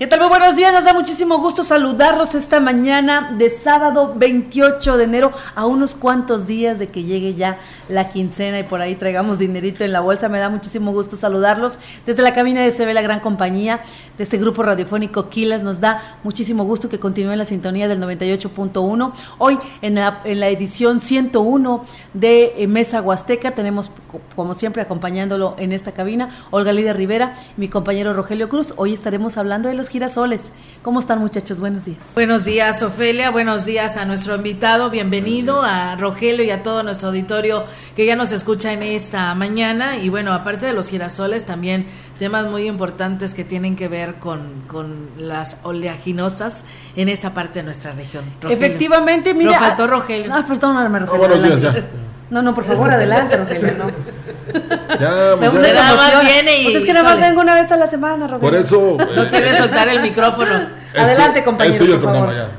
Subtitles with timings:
[0.00, 0.26] ¿Qué tal?
[0.30, 5.66] Buenos días, nos da muchísimo gusto saludarlos esta mañana de sábado 28 de enero, a
[5.66, 7.58] unos cuantos días de que llegue ya
[7.90, 10.30] la quincena y por ahí traigamos dinerito en la bolsa.
[10.30, 13.82] Me da muchísimo gusto saludarlos desde la cabina de CB La Gran Compañía,
[14.16, 15.62] de este grupo radiofónico Quilas.
[15.62, 19.12] Nos da muchísimo gusto que continúen la sintonía del 98.1.
[19.36, 23.90] Hoy en la, en la edición 101 de eh, Mesa Huasteca tenemos,
[24.34, 28.72] como siempre, acompañándolo en esta cabina, Olga Lidia Rivera, mi compañero Rogelio Cruz.
[28.78, 30.52] Hoy estaremos hablando de los girasoles.
[30.82, 31.60] ¿Cómo están muchachos?
[31.60, 31.98] Buenos días.
[32.14, 33.30] Buenos días, Ofelia.
[33.30, 34.88] Buenos días a nuestro invitado.
[34.88, 37.64] Bienvenido a Rogelio y a todo nuestro auditorio
[37.94, 39.98] que ya nos escucha en esta mañana.
[39.98, 41.86] Y bueno, aparte de los girasoles, también
[42.18, 46.64] temas muy importantes que tienen que ver con, con las oleaginosas
[46.96, 48.24] en esa parte de nuestra región.
[48.48, 49.52] Efectivamente, mira.
[49.52, 50.32] Pero faltó Rogelio.
[50.32, 51.24] Ah, perdóname, Rogelio.
[51.24, 51.86] Oh, buenos días, ya.
[52.30, 53.84] No, no, por favor, adelante, Rogelio, no.
[54.52, 55.74] Ya, pues ya.
[55.74, 56.64] Nada más viene y.
[56.64, 58.40] Pues es que nada más vengo una vez a la semana, Rogelio.
[58.40, 58.96] Por eso.
[58.98, 60.50] no quiere soltar el micrófono.
[60.96, 61.98] Adelante, compañero.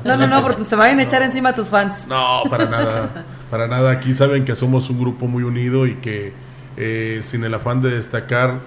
[0.04, 2.06] No, no, no, porque se vayan a echar encima a tus fans.
[2.06, 3.24] No, para nada.
[3.50, 3.90] Para nada.
[3.90, 6.32] Aquí saben que somos un grupo muy unido y que
[6.76, 8.60] eh, sin el afán de destacar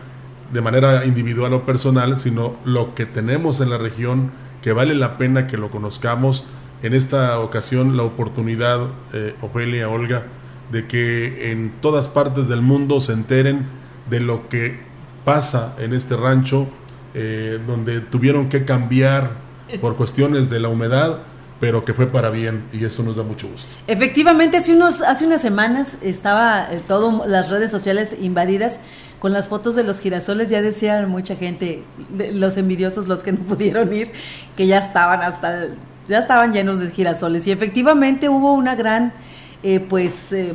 [0.53, 5.17] de manera individual o personal, sino lo que tenemos en la región, que vale la
[5.17, 6.45] pena que lo conozcamos.
[6.83, 8.81] En esta ocasión, la oportunidad,
[9.13, 10.23] eh, Ofelia, Olga,
[10.71, 13.65] de que en todas partes del mundo se enteren
[14.09, 14.79] de lo que
[15.23, 16.67] pasa en este rancho,
[17.13, 19.31] eh, donde tuvieron que cambiar
[19.81, 21.19] por cuestiones de la humedad,
[21.59, 23.75] pero que fue para bien y eso nos da mucho gusto.
[23.87, 28.79] Efectivamente, hace, unos, hace unas semanas estaba eh, todo las redes sociales invadidas
[29.19, 31.83] con las fotos de los girasoles, ya decían mucha gente,
[32.33, 34.11] los envidiosos, los que no pudieron ir,
[34.55, 35.69] que ya estaban hasta,
[36.07, 39.13] ya estaban llenos de girasoles y efectivamente hubo una gran
[39.67, 40.53] eh, pues eh,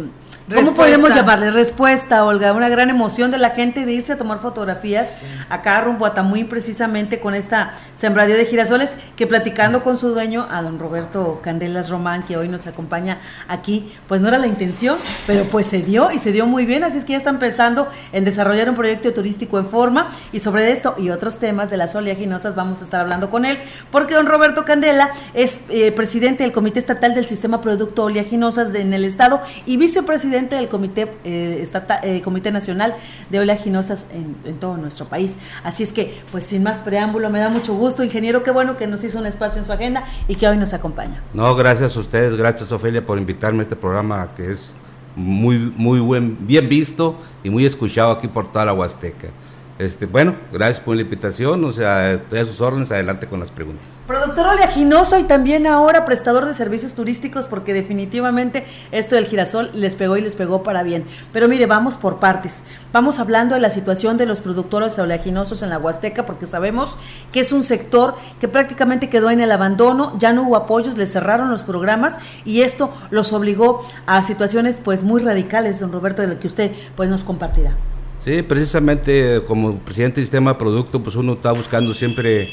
[0.53, 1.53] ¿Cómo podemos llamarle?
[1.53, 6.07] Respuesta, Olga, una gran emoción de la gente de irse a tomar fotografías acá rumbo
[6.07, 6.15] a
[6.49, 11.89] precisamente con esta sembradía de girasoles que platicando con su dueño, a don Roberto Candelas
[11.89, 16.11] Román, que hoy nos acompaña aquí, pues no era la intención, pero pues se dio
[16.11, 19.13] y se dio muy bien, así es que ya están pensando en desarrollar un proyecto
[19.13, 20.11] turístico en forma.
[20.33, 23.59] Y sobre esto y otros temas de las oleaginosas vamos a estar hablando con él,
[23.93, 28.93] porque don Roberto Candela es eh, presidente del Comité Estatal del Sistema Producto Oleaginosas en
[28.93, 31.69] el Estado y vicepresidente del Comité, eh,
[32.03, 32.95] eh, Comité Nacional
[33.31, 35.39] de Oleaginosas en, en, todo nuestro país.
[35.65, 38.87] Así es que, pues sin más preámbulo, me da mucho gusto, ingeniero, qué bueno que
[38.87, 41.23] nos hizo un espacio en su agenda y que hoy nos acompaña.
[41.35, 44.75] No, gracias a ustedes, gracias Ofelia por invitarme a este programa que es
[45.17, 49.29] muy, muy buen, bien visto y muy escuchado aquí por toda la Huasteca.
[49.81, 53.51] Este, bueno, gracias por la invitación, o sea, estoy a sus órdenes, adelante con las
[53.51, 53.83] preguntas.
[54.07, 59.95] Productor oleaginoso y también ahora prestador de servicios turísticos porque definitivamente esto del girasol les
[59.95, 61.07] pegó y les pegó para bien.
[61.33, 62.65] Pero mire, vamos por partes.
[62.93, 66.99] Vamos hablando de la situación de los productores oleaginosos en la Huasteca porque sabemos
[67.33, 71.11] que es un sector que prácticamente quedó en el abandono, ya no hubo apoyos, les
[71.11, 76.29] cerraron los programas y esto los obligó a situaciones pues muy radicales, don Roberto, de
[76.29, 77.77] lo que usted pues nos compartirá.
[78.21, 82.51] Sí, precisamente como presidente del sistema de producto, pues uno está buscando siempre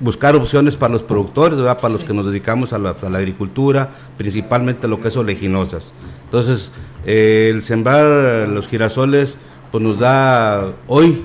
[0.00, 1.78] buscar opciones para los productores, ¿verdad?
[1.78, 5.92] para los que nos dedicamos a la, agricultura, principalmente lo que es oleaginosas.
[6.24, 6.70] Entonces,
[7.04, 9.36] eh, el sembrar los girasoles,
[9.70, 11.24] pues nos da, hoy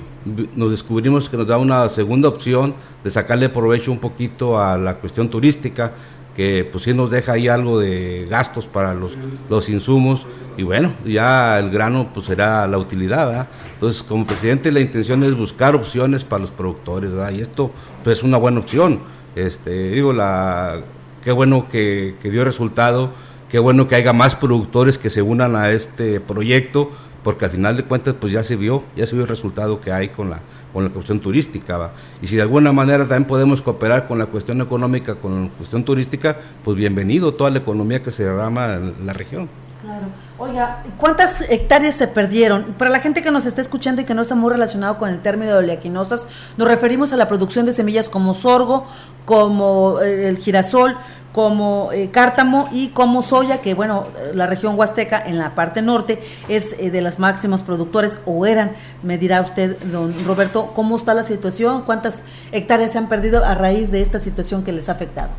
[0.54, 4.96] nos descubrimos que nos da una segunda opción de sacarle provecho un poquito a la
[4.96, 5.92] cuestión turística,
[6.40, 9.12] que pues sí nos deja ahí algo de gastos para los,
[9.50, 13.48] los insumos y bueno, ya el grano pues será la utilidad, ¿verdad?
[13.74, 17.32] Entonces, como presidente la intención es buscar opciones para los productores, ¿verdad?
[17.32, 17.70] Y esto
[18.02, 19.00] pues es una buena opción.
[19.36, 20.80] Este, digo, la
[21.22, 23.10] qué bueno que, que dio resultado,
[23.50, 26.90] qué bueno que haya más productores que se unan a este proyecto,
[27.22, 29.92] porque al final de cuentas pues ya se vio, ya se vio el resultado que
[29.92, 30.40] hay con la
[30.72, 31.90] con la cuestión turística.
[32.22, 35.84] Y si de alguna manera también podemos cooperar con la cuestión económica, con la cuestión
[35.84, 39.48] turística, pues bienvenido toda la economía que se derrama en la región.
[39.82, 40.06] Claro.
[40.36, 42.74] Oiga, ¿cuántas hectáreas se perdieron?
[42.78, 45.20] Para la gente que nos está escuchando y que no está muy relacionado con el
[45.20, 48.86] término de oleaginosas, nos referimos a la producción de semillas como sorgo,
[49.24, 50.96] como eh, el girasol,
[51.32, 56.20] como eh, cártamo y como soya, que bueno, la región huasteca en la parte norte
[56.48, 58.72] es eh, de los máximos productores, o eran,
[59.02, 61.82] me dirá usted, don Roberto, ¿cómo está la situación?
[61.82, 65.30] ¿Cuántas hectáreas se han perdido a raíz de esta situación que les ha afectado?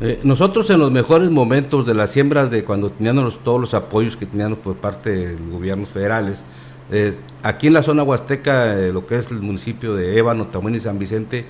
[0.00, 4.16] Eh, nosotros en los mejores momentos de las siembras, de cuando teníamos todos los apoyos
[4.16, 6.44] que teníamos por parte de los gobiernos federales,
[7.44, 10.98] aquí en la zona huasteca, lo que es el municipio de Ébano, Tamuín y San
[10.98, 11.44] Vicente,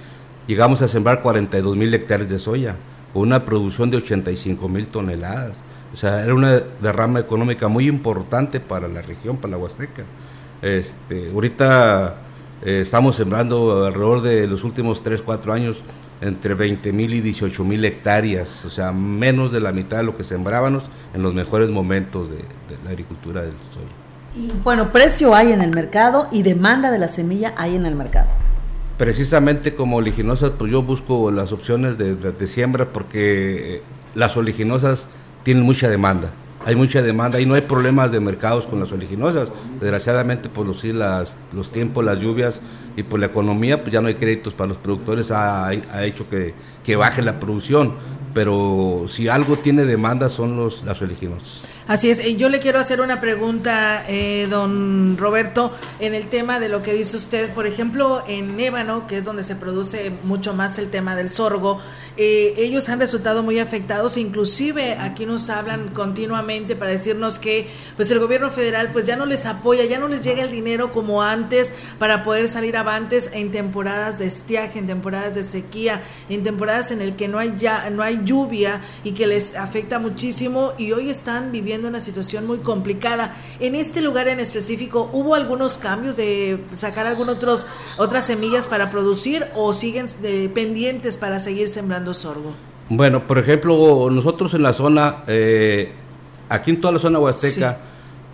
[0.46, 2.76] llegamos a sembrar 42 mil hectáreas de soya,
[3.14, 5.58] una producción de 85 mil toneladas.
[5.92, 10.04] O sea, era una derrama económica muy importante para la región, para la Huasteca.
[10.62, 12.16] Este, ahorita
[12.64, 15.82] eh, estamos sembrando alrededor de los últimos 3, 4 años
[16.20, 20.16] entre 20 mil y 18 mil hectáreas, o sea, menos de la mitad de lo
[20.16, 20.84] que sembrábamos
[21.14, 22.44] en los mejores momentos de,
[22.84, 23.86] la agricultura del soya.
[24.36, 27.96] Y bueno, precio hay en el mercado y demanda de la semilla hay en el
[27.96, 28.28] mercado.
[29.00, 33.82] Precisamente como oleaginosas, pues yo busco las opciones de, de siembra porque eh,
[34.14, 35.06] las oleaginosas
[35.42, 36.30] tienen mucha demanda
[36.64, 39.48] hay mucha demanda y no hay problemas de mercados con las oleaginosas.
[39.80, 42.60] Desgraciadamente, por los, las, los tiempos, las lluvias
[42.96, 46.28] y por la economía, pues ya no hay créditos para los productores, ha, ha hecho
[46.28, 46.52] que,
[46.84, 47.94] que, baje la producción.
[48.34, 51.62] Pero si algo tiene demanda son los, las oleaginosas.
[51.88, 56.68] Así es, yo le quiero hacer una pregunta, eh, don Roberto, en el tema de
[56.68, 60.78] lo que dice usted, por ejemplo, en Ébano, que es donde se produce mucho más
[60.78, 61.80] el tema del sorgo,
[62.16, 68.10] eh, ellos han resultado muy afectados, inclusive aquí nos hablan continuamente para decirnos que pues
[68.10, 71.22] el gobierno federal pues ya no les apoya, ya no les llega el dinero como
[71.22, 76.90] antes para poder salir avantes en temporadas de estiaje, en temporadas de sequía, en temporadas
[76.90, 80.92] en el que no hay ya no hay lluvia y que les afecta muchísimo y
[80.92, 83.36] hoy están viviendo una situación muy complicada.
[83.60, 87.38] En este lugar en específico, ¿hubo algunos cambios de sacar algunas
[87.98, 92.54] otras semillas para producir o siguen eh, pendientes para seguir sembrando sorgo?
[92.88, 95.92] Bueno, por ejemplo, nosotros en la zona, eh,
[96.48, 97.78] aquí en toda la zona huasteca,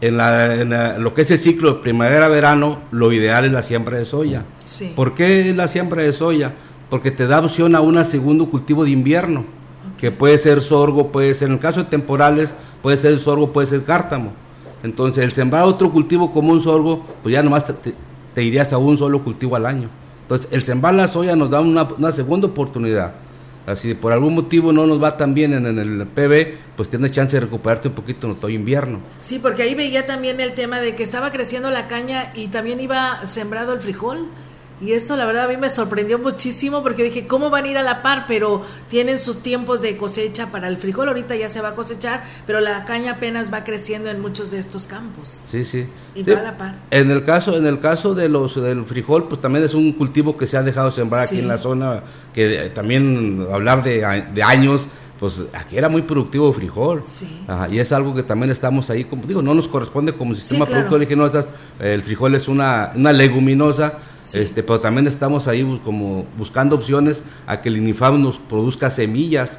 [0.01, 4.05] en, la, lo que es el ciclo de primavera-verano, lo ideal es la siembra de
[4.05, 4.45] soya.
[4.65, 4.93] Sí.
[4.97, 6.55] ¿Por qué la siembra de soya?
[6.91, 9.45] Porque te da opción a un segundo cultivo de invierno,
[9.99, 13.67] que puede ser sorgo, puede ser, en el caso de temporales, puede ser sorgo, puede
[13.67, 14.33] ser cártamo.
[14.83, 17.65] Entonces, el sembrar otro cultivo como un sorgo, pues ya nomás
[18.35, 19.89] te, irías a un solo cultivo al año.
[20.23, 23.15] Entonces, el sembrar la soya nos da una, una segunda oportunidad
[23.67, 27.37] Así, por algún motivo no nos va tan bien en, el PB, pues tienes chance
[27.37, 29.01] de recuperarte un poquito en otoño-invierno.
[29.21, 32.81] Sí, porque ahí veía también el tema de que estaba creciendo la caña y también
[32.81, 34.29] iba sembrado el frijol.
[34.81, 37.79] Y eso la verdad a mí me sorprendió muchísimo porque dije, ¿cómo van a ir
[37.79, 38.27] a la par?
[38.29, 42.25] Pero tienen sus tiempos de cosecha para el frijol, ahorita ya se va a cosechar,
[42.47, 45.41] pero la caña apenas va creciendo en muchos de estos campos.
[45.51, 45.87] Sí, sí.
[46.15, 46.75] Y va a la par.
[46.91, 50.37] En el caso, en el caso de los del frijol, pues también es un cultivo
[50.37, 52.03] que se ha dejado sembrar aquí en la zona,
[52.35, 54.89] que también hablar de, de años,
[55.19, 57.01] pues aquí era muy productivo el frijol.
[57.05, 57.47] Sí.
[57.71, 61.01] y es algo que también estamos ahí, como digo, no nos corresponde como sistema productor
[61.01, 61.47] leguminoso,
[61.81, 63.95] el frijol es una, una leguminosa,
[64.35, 69.59] este, pero también estamos ahí como buscando opciones a que el INIFAM nos produzca semillas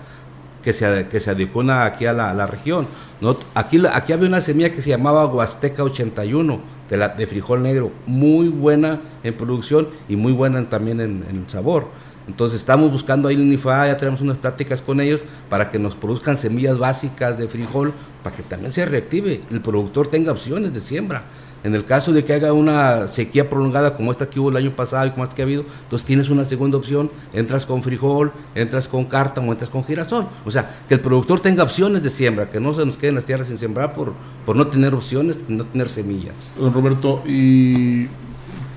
[0.64, 2.88] que se, que se aquí a la, región.
[3.22, 3.38] ¿no?
[3.54, 6.60] Aquí, aquí había una semilla que se llamaba Huasteca 81,
[6.90, 11.50] de, la, de frijol negro, muy buena en producción y muy buena también en, el
[11.50, 11.88] sabor.
[12.28, 15.96] Entonces estamos buscando ahí en INIFA, ya tenemos unas pláticas con ellos para que nos
[15.96, 20.82] produzcan semillas básicas de frijol, para que también se reactive, el productor tenga opciones de
[20.82, 21.24] siembra.
[21.64, 24.72] En el caso de que haga una sequía prolongada como esta que hubo el año
[24.76, 28.32] pasado y como esta que ha habido, entonces tienes una segunda opción, entras con frijol,
[28.56, 30.28] entras con cártamo, entras con girasol.
[30.46, 33.26] O sea, que el productor tenga opciones de siembra, que no se nos queden las
[33.26, 34.14] tierras sin sembrar por,
[34.46, 36.52] por no tener opciones, no tener semillas.
[36.60, 38.08] Don Roberto, ¿y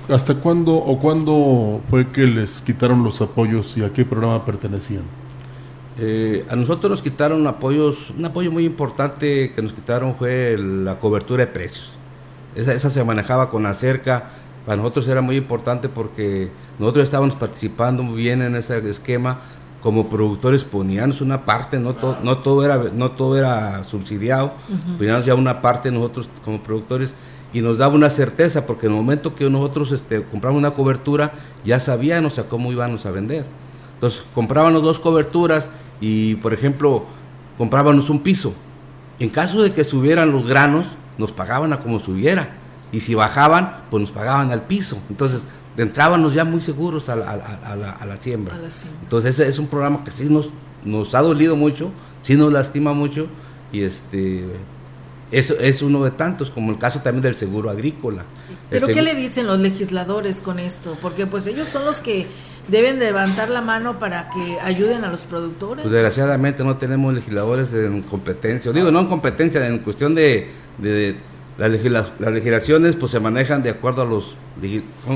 [0.09, 5.03] hasta cuándo o cuándo fue que les quitaron los apoyos y a qué programa pertenecían?
[5.97, 10.99] Eh, a nosotros nos quitaron apoyos, un apoyo muy importante que nos quitaron fue la
[10.99, 12.00] cobertura de precios
[12.55, 14.29] esa, se manejaba con la cerca.
[14.65, 19.39] Para nosotros era muy importante porque nosotros estábamos participando muy bien en ese esquema.
[19.81, 24.53] Como productores poníamos una parte, no, no, todo, era, no todo era subsidiado,
[24.95, 27.15] poníamos ya una parte nosotros como productores
[27.51, 31.33] y nos daba una certeza porque en el momento que nosotros este, compramos una cobertura
[31.65, 33.45] ya sabíamos a cómo íbamos a vender.
[33.95, 35.67] Entonces comprábamos dos coberturas
[35.99, 37.05] y por ejemplo
[37.57, 38.53] comprábamos un piso.
[39.19, 40.85] En caso de que subieran los granos,
[41.17, 42.57] nos pagaban a como subiera.
[42.91, 44.97] Y si bajaban, pues nos pagaban al piso.
[45.09, 45.43] Entonces,
[45.77, 48.55] entrábamos ya muy seguros a la, a, la, a la siembra.
[49.03, 50.49] Entonces, ese es un programa que sí nos,
[50.83, 51.91] nos ha dolido mucho,
[52.21, 53.27] sí nos lastima mucho.
[53.71, 54.45] Y este
[55.31, 58.25] eso es uno de tantos, como el caso también del seguro agrícola.
[58.69, 60.97] ¿Pero qué le dicen los legisladores con esto?
[61.01, 62.27] Porque pues ellos son los que
[62.67, 65.83] deben levantar la mano para que ayuden a los productores.
[65.83, 71.15] Pues desgraciadamente no tenemos legisladores en competencia, digo, no en competencia, en cuestión de, de
[71.57, 71.71] las,
[72.19, 74.35] legislaciones pues se manejan de acuerdo a los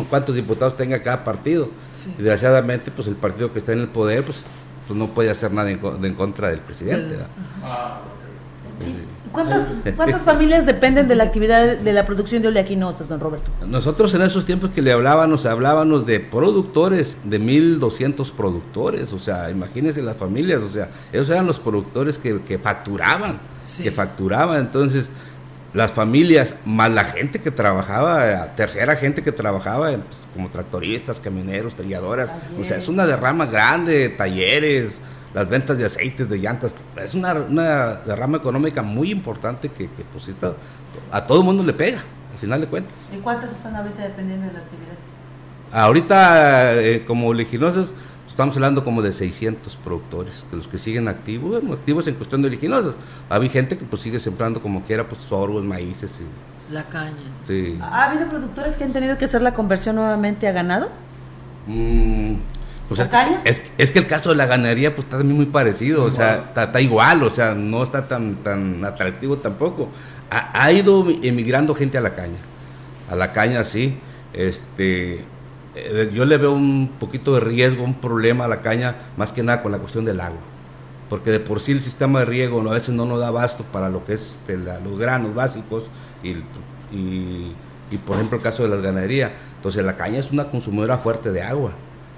[0.10, 1.70] cuántos diputados tenga cada partido.
[2.18, 4.44] Desgraciadamente pues el partido que está en el poder pues,
[4.88, 7.18] pues no puede hacer nada en, contra del presidente.
[9.96, 13.52] ¿Cuántas, familias dependen de la actividad de la producción de oleaginosas, don Roberto?
[13.68, 19.50] Nosotros en esos tiempos que le hablábamos, hablábamos de productores, de 1.200 productores, o sea,
[19.50, 23.40] imagínense las familias, o sea, esos eran los productores que, facturaban,
[23.84, 25.10] que facturaban, entonces
[25.76, 31.76] las familias, más la gente que trabajaba, tercera gente que trabajaba, pues, como tractoristas, camioneros,
[31.76, 34.94] trilladoras, o sea, es una derrama grande, talleres,
[35.34, 37.34] las ventas de aceites, de llantas, es una,
[38.06, 40.32] derrama económica muy importante que, que pues,
[41.12, 42.02] a todo el mundo le pega,
[42.32, 42.98] al final de cuentas.
[43.14, 44.96] ¿Y cuántas están ahorita dependiendo de la actividad?
[45.74, 47.88] Ahorita, eh, como leginosas,
[48.36, 52.50] estamos hablando como de 600 productores, que los que siguen activos, activos en cuestión de
[52.50, 52.96] leginosas.
[53.30, 56.20] Hay gente que pues sigue sembrando como quiera, pues sorgos, maíces.
[56.20, 57.16] Y, la caña.
[57.48, 57.80] Sí.
[57.82, 60.90] ¿Ha habido productores que han tenido que hacer la conversión nuevamente a ganado?
[61.66, 62.34] Mm,
[62.90, 63.10] pues
[63.78, 66.82] es, que el caso de la ganadería pues está también muy parecido, o sea, está,
[66.82, 69.88] igual, o sea, no está tan, tan atractivo tampoco.
[70.30, 72.40] Ha, ido emigrando gente a la caña,
[73.10, 73.98] a la caña sí,
[74.34, 75.24] este,
[75.76, 79.44] eh, yo le veo un poquito de riesgo, un problema a la caña, más que
[79.44, 80.40] nada con la cuestión del agua,
[81.10, 83.90] porque de por sí el sistema de riego a veces no nos da abasto para
[83.90, 85.84] lo que es este, los granos básicos
[86.24, 86.30] y,
[86.96, 87.56] y,
[87.92, 91.32] y, por ejemplo el caso de la ganadería, entonces la caña es una consumidora fuerte
[91.32, 91.72] de agua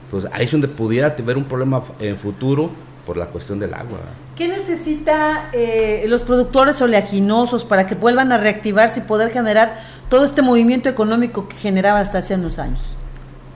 [0.07, 2.69] entonces ahí es donde pudiera tener un problema en futuro
[3.05, 3.99] por la cuestión del agua.
[4.37, 9.77] ¿Qué necesita eh, los productores oleaginosos para que vuelvan a reactivarse y poder generar
[10.09, 12.96] todo este movimiento económico que generaba hasta hace unos años?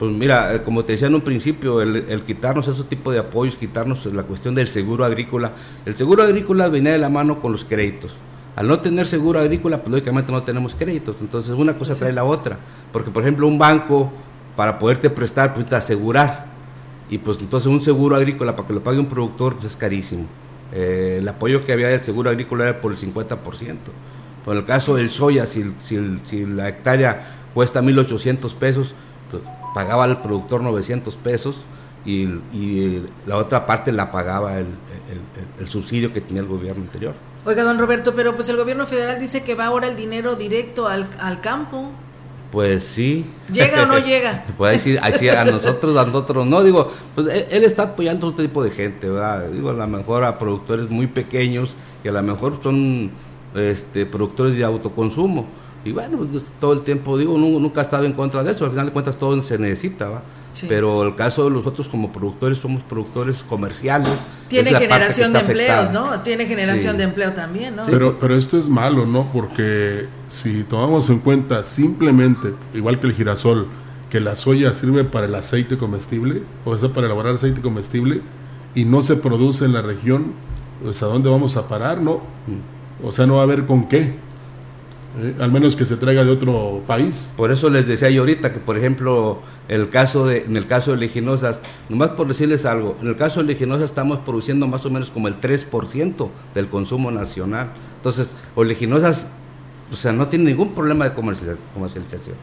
[0.02, 3.54] Pues mira, eh, como te decía en un principio, el, quitarnos ese tipo de apoyos,
[3.54, 5.52] quitarnos la cuestión del seguro agrícola.
[5.86, 8.16] El seguro agrícola viene de la mano con los créditos.
[8.56, 11.14] Al no tener seguro agrícola, pues lógicamente no tenemos créditos.
[11.20, 12.58] Entonces una cosa trae la otra.
[12.92, 14.10] Porque por ejemplo un banco
[14.56, 16.46] para poderte prestar, pues asegurar.
[17.08, 20.26] Y pues entonces un seguro agrícola para que lo pague un productor pues es carísimo.
[20.72, 23.38] Eh, el apoyo que había del seguro agrícola era por el 50%.
[24.44, 28.96] Por el caso del soya, si, si, la hectárea cuesta 1.800 pesos,
[29.30, 29.44] pues
[29.74, 31.56] pagaba el productor 900 pesos
[32.04, 34.66] y, y, la otra parte la pagaba el,
[35.60, 37.14] el, subsidio que tenía el gobierno anterior.
[37.44, 40.88] Oiga, don Roberto, pero pues el gobierno federal dice que va ahora el dinero directo
[40.88, 41.90] al, al campo.
[42.52, 43.24] Pues sí.
[43.50, 44.44] ¿Llega o no llega?
[44.58, 46.62] pues ahí sí, a nosotros, a nosotros no.
[46.62, 49.48] Digo, pues él, está apoyando a otro tipo de gente, ¿verdad?
[49.48, 53.10] Digo, a lo mejor a productores muy pequeños, que a lo mejor son
[53.54, 55.46] este, productores de autoconsumo.
[55.84, 58.64] Y bueno, pues, todo el tiempo, digo, nunca ha estado en contra de eso.
[58.64, 60.22] Al final de cuentas, todo se necesita, ¿va?
[60.68, 64.12] Pero el caso de nosotros como productores, somos productores comerciales.
[64.48, 66.20] Tiene generación de empleos, ¿no?
[66.20, 67.86] Tiene generación de empleo también, ¿no?
[67.86, 69.26] Pero, pero esto es malo, ¿no?
[69.32, 73.66] Porque si tomamos en cuenta simplemente, igual que el girasol,
[74.10, 78.20] que la soya sirve para el aceite comestible, o sea, para elaborar aceite comestible,
[78.74, 80.34] y no se produce en la región,
[80.82, 82.20] pues a dónde vamos a parar, ¿no?
[83.02, 84.14] O sea, no va a haber con qué.
[85.20, 85.34] ¿Eh?
[85.40, 87.32] al menos que se traiga de otro país.
[87.36, 90.92] Por eso les decía yo ahorita que, por ejemplo, el caso de, en el caso
[90.92, 94.90] de leginosas, nomás por decirles algo, en el caso de leginosas estamos produciendo más o
[94.90, 97.70] menos como el 3% del consumo nacional.
[97.96, 99.28] Entonces, oleaginosas,
[99.92, 102.36] o sea, no tiene ningún problema de comercialización.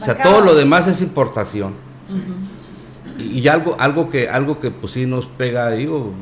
[0.00, 1.74] O sea, todo lo demás es importación.
[3.18, 6.12] y, algo, algo que, algo que pues sí nos pega, digo,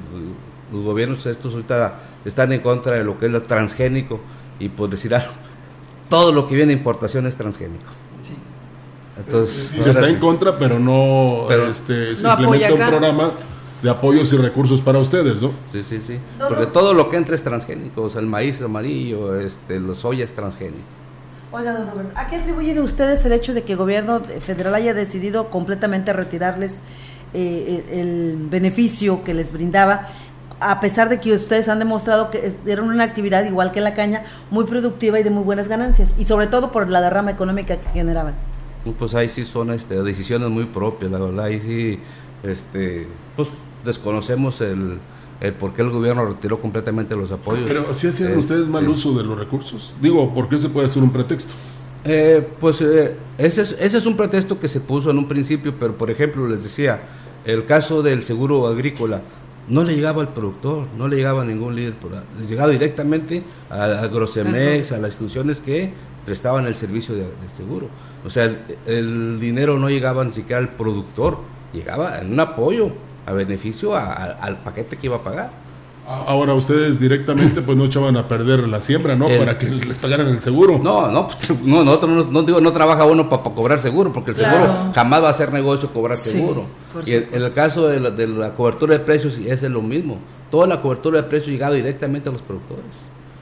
[0.73, 4.21] los gobiernos estos ahorita están en contra de lo que es lo transgénico
[4.59, 5.33] y por decir algo,
[6.15, 7.91] todo lo que viene de importación es transgénico.
[8.23, 8.35] Sí.
[9.19, 13.31] Entonces, se está en contra, pero no este, se implementa un programa
[13.83, 15.51] de apoyos y recursos para ustedes, ¿no?
[15.73, 16.19] Sí, sí, sí.
[16.39, 20.25] Porque todo lo que entra es transgénico, o sea, el maíz amarillo, este, los soya
[20.25, 20.85] es transgénico.
[21.51, 24.95] Oiga, don Roberto, ¿a qué atribuyen ustedes el hecho de que el gobierno federal haya
[24.95, 26.83] decidido completamente retirarles
[27.33, 30.07] eh, el beneficio que les brindaba
[30.61, 34.25] a pesar de que ustedes han demostrado que era una actividad igual que la caña,
[34.51, 37.89] muy productiva y de muy buenas ganancias, y sobre todo por la derrama económica que
[37.91, 38.35] generaban.
[38.99, 41.99] Pues ahí sí son este, decisiones muy propias, la verdad, ahí sí
[42.43, 43.07] este,
[43.37, 43.49] pues
[43.85, 44.99] desconocemos el,
[45.59, 47.65] por qué el gobierno retiró completamente los apoyos.
[47.67, 51.03] Pero si hacían ustedes mal uso de los recursos, digo, ¿por qué se puede hacer
[51.03, 51.55] un pretexto?
[52.05, 55.75] Eh, pues eh, ese, es, ese es un pretexto que se puso en un principio,
[55.79, 57.01] pero por ejemplo les decía,
[57.47, 59.23] el caso del seguro agrícola,
[59.69, 61.95] no le llegaba al productor, no le llegaba a ningún líder,
[62.41, 65.93] le llegaba directamente a, a Grosemex, a las instituciones que
[66.25, 67.89] prestaban el servicio de, seguro.
[68.25, 68.51] O sea,
[68.87, 71.39] el, dinero no llegaba ni siquiera al productor,
[71.73, 72.91] llegaba en un apoyo,
[73.27, 75.65] a beneficio al paquete que iba a pagar.
[76.07, 79.27] Ahora ustedes directamente pues no echaban a perder la siembra, ¿no?
[79.27, 80.79] para que les pagaran el seguro.
[80.83, 84.37] No, no, pues, no, nosotros no, digo, no trabaja uno para cobrar seguro, porque el
[84.37, 86.67] seguro jamás va a ser negocio cobrar seguro.
[87.07, 90.19] Y en, el caso de la, cobertura de precios es lo mismo.
[90.51, 92.85] Toda la cobertura de precios llegaba directamente a los productores.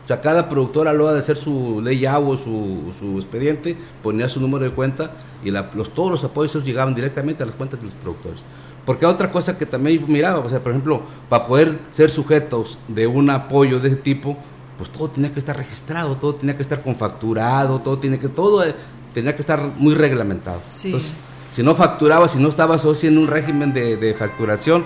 [0.04, 3.76] O sea, cada productor a la hora de hacer su ley agua, su, su expediente,
[4.02, 5.12] ponía su número de cuenta
[5.44, 8.40] y los, todos los apoyos llegaban directamente a las cuentas de los productores.
[8.84, 13.06] Porque otra cosa que también miraba, o sea, por ejemplo, para poder ser sujetos de
[13.06, 14.36] un apoyo de ese tipo,
[14.76, 18.64] pues todo tenía que estar registrado, todo tenía que estar confacturado, todo tiene que, todo
[18.64, 18.74] eh,
[19.14, 20.60] tenía que estar muy reglamentado.
[20.84, 21.12] Entonces,
[21.52, 24.84] si no facturaba, si no estabas en un régimen de, de facturación,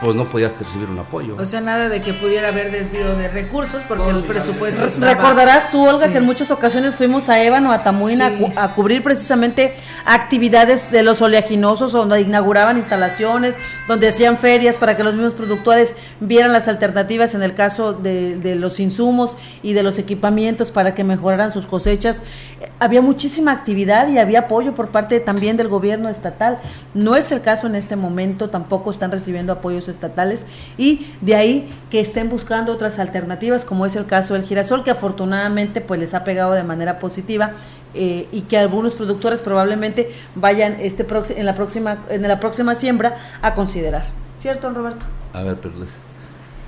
[0.00, 1.36] pues no podías recibir un apoyo.
[1.38, 5.14] O sea, nada de que pudiera haber desvío de recursos porque el presupuesto estaba...
[5.14, 9.74] Recordarás tú, Olga, que en muchas ocasiones fuimos a Ébano, a Tamuín, a, cubrir precisamente
[10.04, 13.56] actividades de los oleaginosos, donde inauguraban instalaciones,
[13.88, 18.36] donde hacían ferias para que los mismos productores vieran las alternativas en el caso de,
[18.36, 22.22] de los insumos y de los equipamientos para que mejoraran sus cosechas.
[22.80, 26.58] Había muchísima actividad y había apoyo por parte también del gobierno estatal.
[26.92, 31.68] No es el caso en este momento, tampoco están recibiendo apoyos estatales y de ahí
[31.90, 36.14] que estén buscando otras alternativas, como es el caso del girasol, que afortunadamente pues les
[36.14, 37.52] ha pegado de manera positiva
[37.94, 43.16] eh, y que algunos productores probablemente vayan este en la próxima en la próxima siembra
[43.42, 44.04] a considerar.
[44.36, 45.06] ¿Cierto, Roberto?
[45.32, 45.74] A ver, pero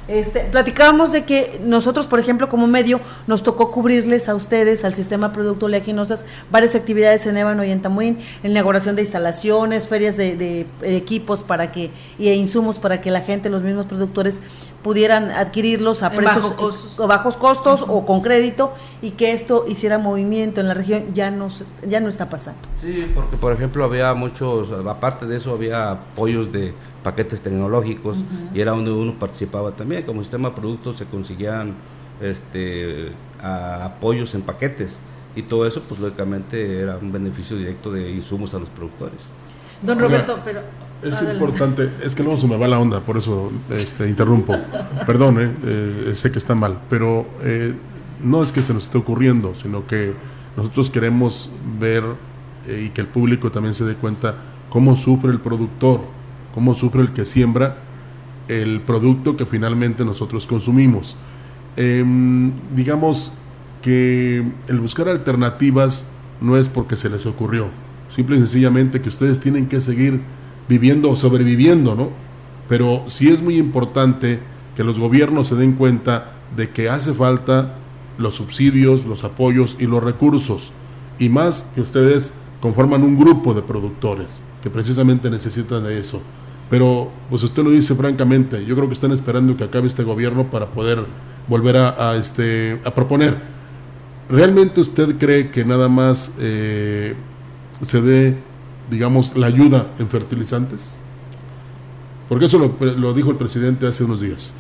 [0.09, 4.95] este, platicábamos de que nosotros, por ejemplo, como medio, nos tocó cubrirles a ustedes, al
[4.95, 10.17] sistema Producto Oleaginosas, varias actividades en Ébano y en Tamuín, en inauguración de instalaciones, ferias
[10.17, 14.41] de, equipos para que y insumos para que la gente, los mismos productores,
[14.83, 16.97] pudieran adquirirlos a precios costos.
[17.07, 18.73] bajos costos o con crédito
[19.03, 21.49] y que esto hiciera movimiento en la región ya no
[21.87, 22.61] ya no está pasando.
[22.81, 26.73] Sí, porque por ejemplo había muchos, aparte de eso había apoyos de
[27.09, 28.19] paquetes tecnológicos
[28.53, 30.03] y era donde uno participaba también.
[30.03, 31.75] Como sistema de productos se conseguían
[32.21, 34.99] este, apoyos en paquetes
[35.35, 39.21] y todo eso pues lógicamente era un beneficio directo de insumos a los productores.
[39.81, 40.61] Don Roberto, pero...
[41.03, 44.55] Es importante, es que luego se me va la onda, por eso este, interrumpo.
[45.07, 47.73] Perdón, eh, eh, sé que está mal, pero eh,
[48.21, 50.12] no es que se nos esté ocurriendo, sino que
[50.59, 51.50] nosotros queremos
[51.81, 52.03] ver
[52.69, 54.35] y que el público también se dé cuenta
[54.69, 56.18] cómo sufre el productor
[56.59, 57.77] cómo sufre el que siembra
[58.49, 61.14] el producto que finalmente nosotros consumimos.
[61.77, 63.31] Em, digamos
[63.81, 67.68] que el buscar alternativas no es porque se les ocurrió,
[68.09, 70.21] simple y sencillamente que ustedes tienen que seguir
[70.68, 72.11] viviendo o sobreviviendo, ¿no?
[72.68, 74.40] Pero sí es muy importante
[74.75, 77.77] que los gobiernos se den cuenta de que hace falta
[78.18, 80.73] los subsidios, los apoyos y los recursos,
[81.21, 86.21] y más que ustedes conforman un grupo de productores que precisamente necesitan de eso.
[86.70, 90.50] Pero, pues usted lo dice francamente, yo creo que están esperando que acabe este gobierno
[90.50, 91.04] para poder
[91.48, 93.37] volver a, este, a proponer.
[94.28, 97.14] ¿Realmente usted cree que nada más eh,
[97.81, 98.37] se dé,
[98.90, 100.98] digamos, la ayuda en fertilizantes?
[102.28, 104.52] Porque eso lo, dijo el presidente hace unos días.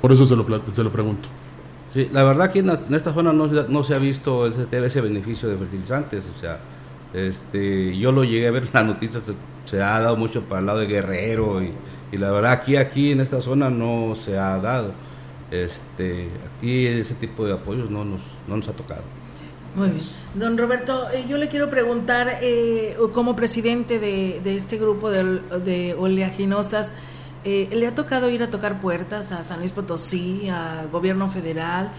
[0.00, 1.28] Por eso, se, lo, se lo pregunto.
[1.88, 5.48] Sí, la verdad que en, esta zona no, no, se ha visto ese, ese beneficio
[5.48, 6.24] de fertilizantes.
[6.36, 6.58] O sea,
[7.12, 9.22] este, yo lo llegué a ver en las noticias
[9.64, 11.72] se ha dado mucho para el lado de Guerrero y,
[12.12, 14.92] la verdad aquí aquí en esta zona no se ha dado.
[15.50, 19.02] Este, aquí ese tipo de apoyos no nos, no nos ha tocado.
[19.74, 20.02] Muy bien.
[20.34, 25.94] Don Roberto, eh, yo le quiero preguntar, eh, como presidente de, este grupo de, de
[25.98, 26.92] oleaginosas,
[27.44, 31.90] eh, ¿le ha tocado ir a tocar puertas a San Luis Potosí, a gobierno federal?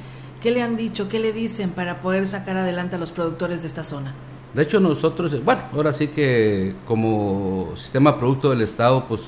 [0.41, 1.07] ¿Qué le han dicho?
[1.07, 4.13] ¿Qué le dicen para poder sacar adelante a los productores de esta zona?
[4.55, 9.23] De hecho, nosotros, bueno, ahora sí que como sistema producto del Estado, pues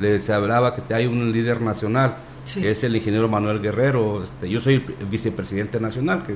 [0.00, 2.16] les hablaba que hay un líder nacional,
[2.52, 4.24] que es el ingeniero Manuel Guerrero.
[4.24, 6.34] Este, yo soy vicepresidente nacional, que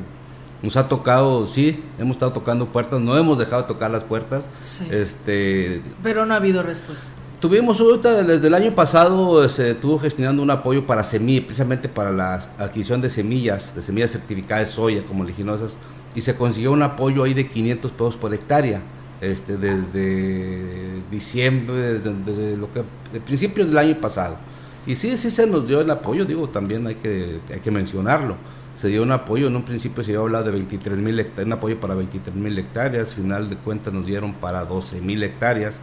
[0.63, 4.49] nos ha tocado, sí, hemos estado tocando puertas, no hemos dejado de tocar las puertas.
[4.93, 7.09] Este, Pero no ha habido respuesta.
[7.41, 12.13] Tuvimos ahorita, desde el año pasado, se estuvo gestionando un apoyo para semillas, precisamente para
[12.13, 15.73] la adquisición de semillas, de semillas certificadas de soya, como leginosas
[16.17, 18.81] y se consiguió un apoyo ahí de 500 pesos por hectárea
[19.21, 24.39] este, desde diciembre, desde, lo que, de principios del año pasado.
[24.87, 28.37] Y sí, sí se nos dio el apoyo, digo, también hay que, hay que mencionarlo.
[28.77, 31.47] Se dio un apoyo, en un principio se iba a hablar de 23 mil hectáreas,
[31.47, 35.75] un apoyo para 23 mil hectáreas, final de cuentas nos dieron para 12 mil hectáreas.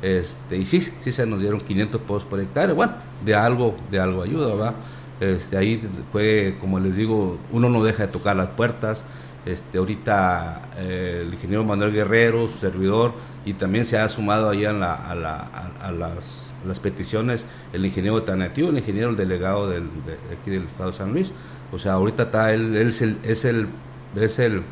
[0.00, 4.00] Este, y sí, sí se nos dieron 500 pesos por hectárea, bueno, de algo, de
[4.00, 4.74] algo ayuda, ¿verdad?
[5.20, 9.04] Este, ahí fue, como les digo, uno no deja de tocar las puertas,
[9.44, 13.12] este, ahorita eh, el ingeniero Manuel Guerrero, su servidor,
[13.44, 19.68] y también se ha sumado ahí a, las, peticiones el ingeniero Tanativo, el ingeniero delegado
[19.68, 21.32] del, de, aquí del estado de San Luis.
[21.72, 23.68] O sea, ahorita está él, él es, el, es, el,
[24.14, 24.62] es el,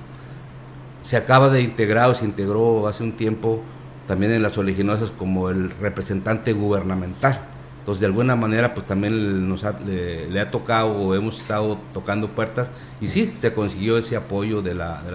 [1.03, 3.63] se acaba de integrar o se integró hace un tiempo
[4.07, 7.41] también en las oleaginosas como el representante gubernamental.
[7.81, 12.71] Entonces, de alguna manera, pues también nos le, ha tocado o hemos estado tocando puertas
[13.01, 15.11] y sí, se consiguió ese apoyo de la, de.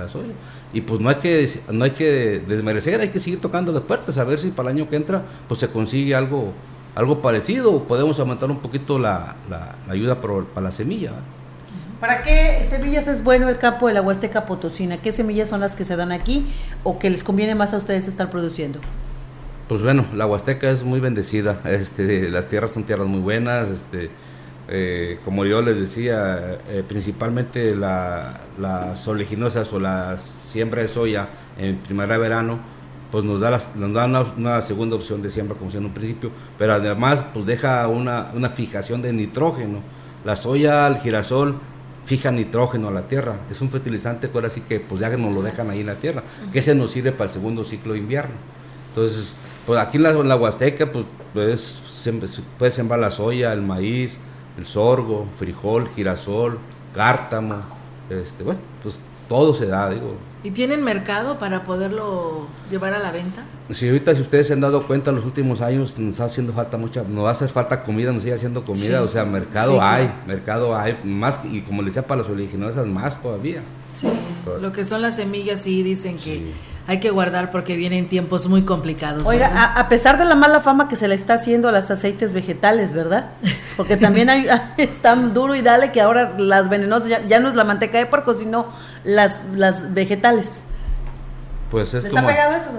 [0.74, 4.18] Y pues no hay que no hay que desmerecer, hay que seguir tocando las puertas,
[4.18, 6.54] a ver si para el año que entra pues se consigue algo
[6.96, 11.12] algo parecido o podemos aumentar un poquito la, la, ayuda para, la semilla.
[12.00, 14.98] ¿Para qué semillas es bueno el campo de la Huasteca Potosina?
[14.98, 16.46] ¿Qué semillas son las que se dan aquí
[16.84, 18.80] o que les conviene más a ustedes estar produciendo?
[19.68, 24.12] Pues bueno, la Huasteca es muy bendecida, este, las tierras son tierras muy buenas, este,
[24.68, 31.30] eh, como yo les decía, eh, principalmente la, las oleaginosas o la siembra de soya
[31.58, 32.60] en primavera-verano,
[33.12, 34.06] pues nos da, nos da
[34.38, 38.32] una, segunda opción de siembra, como decía en un principio, pero además pues deja una,
[38.36, 39.80] una fijación de nitrógeno.
[40.26, 41.56] La soya, el girasol,
[42.04, 43.38] fija nitrógeno a la tierra.
[43.50, 45.96] Es un fertilizante que ahora sí que pues ya nos lo dejan ahí en la
[45.96, 46.22] tierra,
[46.54, 48.36] que se nos sirve para el segundo ciclo de invierno.
[48.90, 49.34] Entonces,
[49.66, 51.82] pues aquí en la, en la Huasteca, pues, pues
[52.58, 54.20] puede sembrar la soya, el maíz,
[54.58, 56.60] el sorgo, frijol, girasol,
[56.94, 57.62] cártamo,
[58.10, 60.16] este, bueno, pues todo se da, digo.
[60.44, 63.44] ¿Y tienen mercado para poderlo llevar a la venta?
[63.72, 66.54] Sí, ahorita si ustedes se han dado cuenta en los últimos años nos está haciendo
[66.54, 69.82] falta mucha, nos va a hacer falta comida, nos sigue haciendo comida, o sea, mercado
[69.82, 73.62] hay, mercado hay, más, y como les decía para las oleaginosas, más todavía.
[73.90, 74.08] Sí,
[74.62, 76.52] lo que son las semillas sí dicen que
[76.88, 79.26] hay que guardar porque vienen tiempos muy complicados.
[79.26, 82.34] Oiga, a, pesar de la mala fama que se le está haciendo a los aceites
[82.34, 83.32] vegetales, ¿verdad?
[83.76, 84.48] Porque también hay,
[85.02, 88.36] tan duro y dale que ahora las venenosas ya, no es la manteca de porco,
[88.36, 88.68] sino
[89.04, 90.64] las, las vegetales.
[91.72, 92.70] Pues es ¿Les ha pegado eso?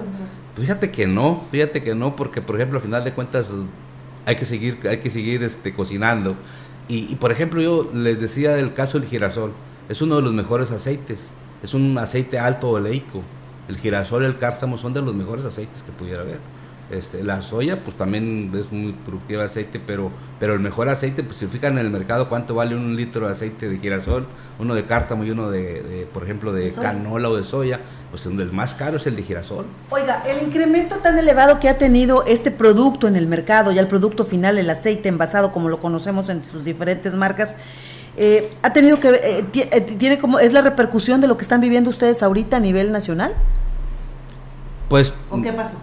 [0.55, 3.51] Fíjate que no, fíjate que no, porque por ejemplo, al final de cuentas
[4.25, 6.35] hay que seguir, hay que seguir este, cocinando.
[6.87, 9.51] Y, y por ejemplo, yo les decía del caso del girasol,
[9.89, 11.27] es uno de los mejores aceites,
[11.61, 13.21] es un aceite alto oleico
[13.67, 16.39] el girasol el cártamo son de los mejores aceites que pudiera haber.
[16.89, 21.21] Este, la soya, pues también es muy productiva de aceite, pero, pero el mejor aceite,
[21.21, 24.25] pues si fijan en el mercado cuánto vale un litro de aceite de girasol,
[24.57, 28.53] uno de cártamo y uno de, por ejemplo, de, canola o de soya, pues el
[28.53, 29.65] más caro es el de girasol.
[29.89, 33.87] Oiga, el incremento tan elevado que ha tenido este producto en el mercado, ya el
[33.87, 37.57] producto final, el aceite envasado, como lo conocemos en sus diferentes marcas,
[38.19, 41.61] eh, ha tenido que, eh, eh, tiene como, es la repercusión de lo que están
[41.61, 43.35] viviendo ustedes ahorita a nivel nacional?
[44.89, 45.13] Pues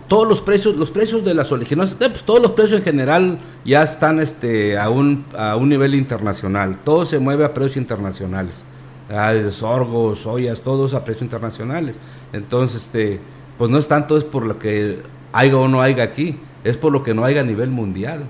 [0.09, 3.83] todos los precios, los precios de las oleaginosas, pues todos los precios en general ya
[3.83, 8.65] están este a un, a un nivel internacional, todo se mueve a precios internacionales,
[9.11, 11.97] ah, desde sorgo, soyas, todos a precios internacionales.
[12.33, 13.21] Entonces, este,
[13.59, 16.91] pues no es tanto es por lo que haya o no haya aquí, es por
[16.91, 18.25] lo que no haya a nivel mundial.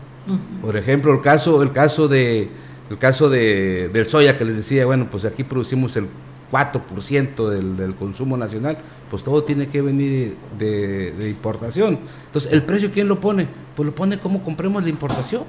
[0.60, 2.48] Por ejemplo, el caso, el caso de
[2.94, 6.06] el caso de, del soya que les decía, bueno, pues aquí producimos el
[6.52, 8.78] 4% del, del consumo nacional,
[9.10, 11.98] pues todo tiene que venir de, importación.
[12.26, 13.48] Entonces, ¿el precio quién lo pone?
[13.74, 15.42] Pues lo pone como compremos la importación,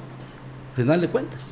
[0.72, 1.52] al final de cuentas.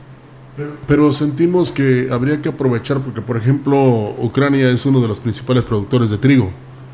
[0.87, 5.63] Pero, sentimos que habría que aprovechar, porque por ejemplo, Ucrania es uno de los principales
[5.63, 6.51] productores de trigo.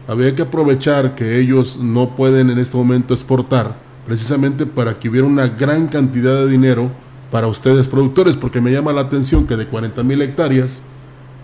[0.10, 5.26] Habría que aprovechar que ellos no pueden en este momento exportar, precisamente para que hubiera
[5.26, 6.92] una gran cantidad de dinero
[7.32, 10.84] para ustedes productores, porque me llama la atención que de 40 mil hectáreas,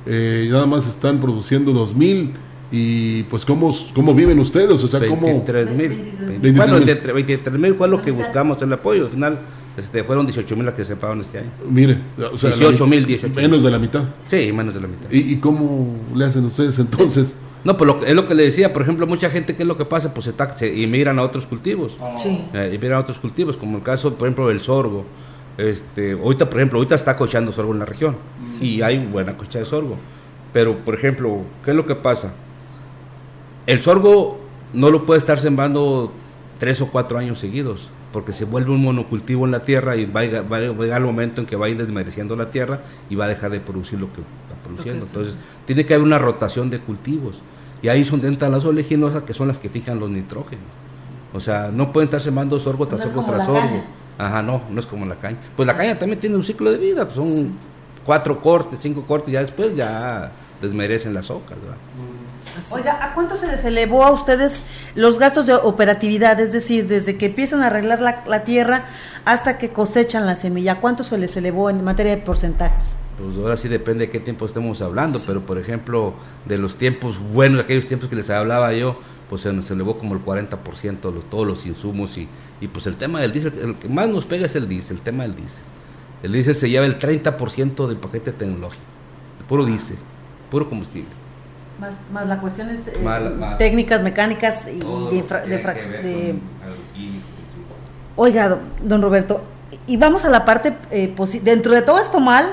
[0.06, 2.34] eh, nada más están produciendo 2 mil
[2.72, 6.56] y pues cómo, cómo viven ustedes, o sea, 23 mil.
[6.56, 9.40] Bueno, 23 mil fue lo que buscamos el apoyo, al final
[9.78, 11.50] este, fueron 18 mil las que se pagaron este año.
[11.70, 11.98] Mire,
[12.32, 14.04] o sea, 18 mil, 18 Menos de la mitad.
[14.28, 15.12] Sí, menos de la mitad.
[15.12, 17.38] ¿Y, cómo le hacen ustedes entonces?
[17.64, 19.76] No, pues lo, es lo que le decía, por ejemplo, mucha gente, ¿qué es lo
[19.76, 20.14] que pasa?
[20.14, 21.98] Pues se, y migran a otros cultivos.
[22.18, 22.46] Sí.
[22.54, 25.06] Eh, y migran a otros cultivos, como el caso, por ejemplo, del sorgo.
[25.58, 28.18] Este, ahorita, por ejemplo, ahorita está cochando sorgo en la región.
[28.46, 28.76] Sí.
[28.76, 29.98] Y hay buena cocha de sorgo.
[30.54, 32.34] Pero, por ejemplo, ¿qué es lo que pasa?
[33.68, 34.40] El sorgo
[34.74, 36.12] no lo puede estar sembrando
[36.60, 40.22] tres o cuatro años seguidos, porque se vuelve un monocultivo en la tierra y va
[40.22, 43.28] a, llegar el momento en que va a ir desmereciendo la tierra y va a
[43.28, 45.06] dejar de producir lo que está produciendo.
[45.06, 47.42] Entonces, tiene que haber una rotación de cultivos.
[47.82, 50.66] Y ahí son entran las oleaginosas, que son las que fijan los nitrógenos.
[51.34, 53.84] O sea, no pueden estar sembrando sorgo tras sorgo tras sorgo.
[54.18, 55.38] Ajá, no, no es como la caña.
[55.56, 57.58] Pues la caña también tiene un ciclo de vida, pues son
[58.06, 61.58] cuatro cortes, cinco cortes, ya después ya desmerecen las ocas.
[62.72, 64.62] Oiga, ¿a cuánto se les elevó a ustedes
[64.96, 66.40] los gastos de operatividad?
[66.40, 68.86] Es decir, desde que empiezan a arreglar la, tierra
[69.26, 73.00] hasta que cosechan la semilla, ¿cuánto se les elevó en materia de porcentajes?
[73.18, 76.14] Pues ahora sí depende de qué tiempo estemos hablando, pero por ejemplo,
[76.46, 79.00] de los tiempos buenos, aquellos tiempos que les hablaba yo,
[79.30, 82.28] pues se nos elevó como el 40% los, todos los insumos y,
[82.62, 85.04] y pues el tema del diésel, el que más nos pega es el diésel, el
[85.04, 85.64] tema del diésel.
[86.24, 88.84] El diésel se lleva el 30% del paquete tecnológico,
[89.40, 89.98] el puro diésel,
[90.50, 91.10] puro combustible.
[91.80, 92.94] Más, más la cuestión es eh,
[93.58, 96.40] técnicas mecánicas y de, de,
[98.16, 99.44] Oiga, don Roberto,
[99.88, 102.48] y vamos a la parte, eh, dentro de todo esto mal,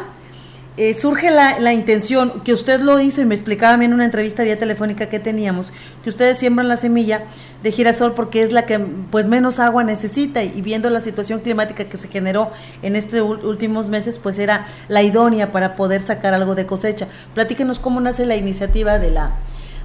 [0.76, 3.92] eh, surge la, la, intención, que usted lo hizo y me explicaba a mí en
[3.92, 7.24] una entrevista vía telefónica que teníamos, que ustedes siembran la semilla
[7.62, 11.84] de girasol porque es la que pues menos agua necesita y viendo la situación climática
[11.84, 12.50] que se generó
[12.82, 17.06] en estos últimos meses, pues era la idónea para poder sacar algo de cosecha.
[17.34, 19.32] Platíquenos cómo nace la iniciativa de la,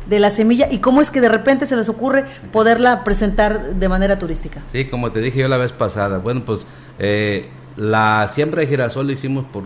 [0.07, 2.23] de la semilla y cómo es que de repente se les ocurre
[2.53, 4.61] poderla presentar de manera turística.
[4.71, 6.65] Sí, como te dije yo la vez pasada, bueno, pues
[6.97, 9.63] eh, la siembra de girasol la hicimos por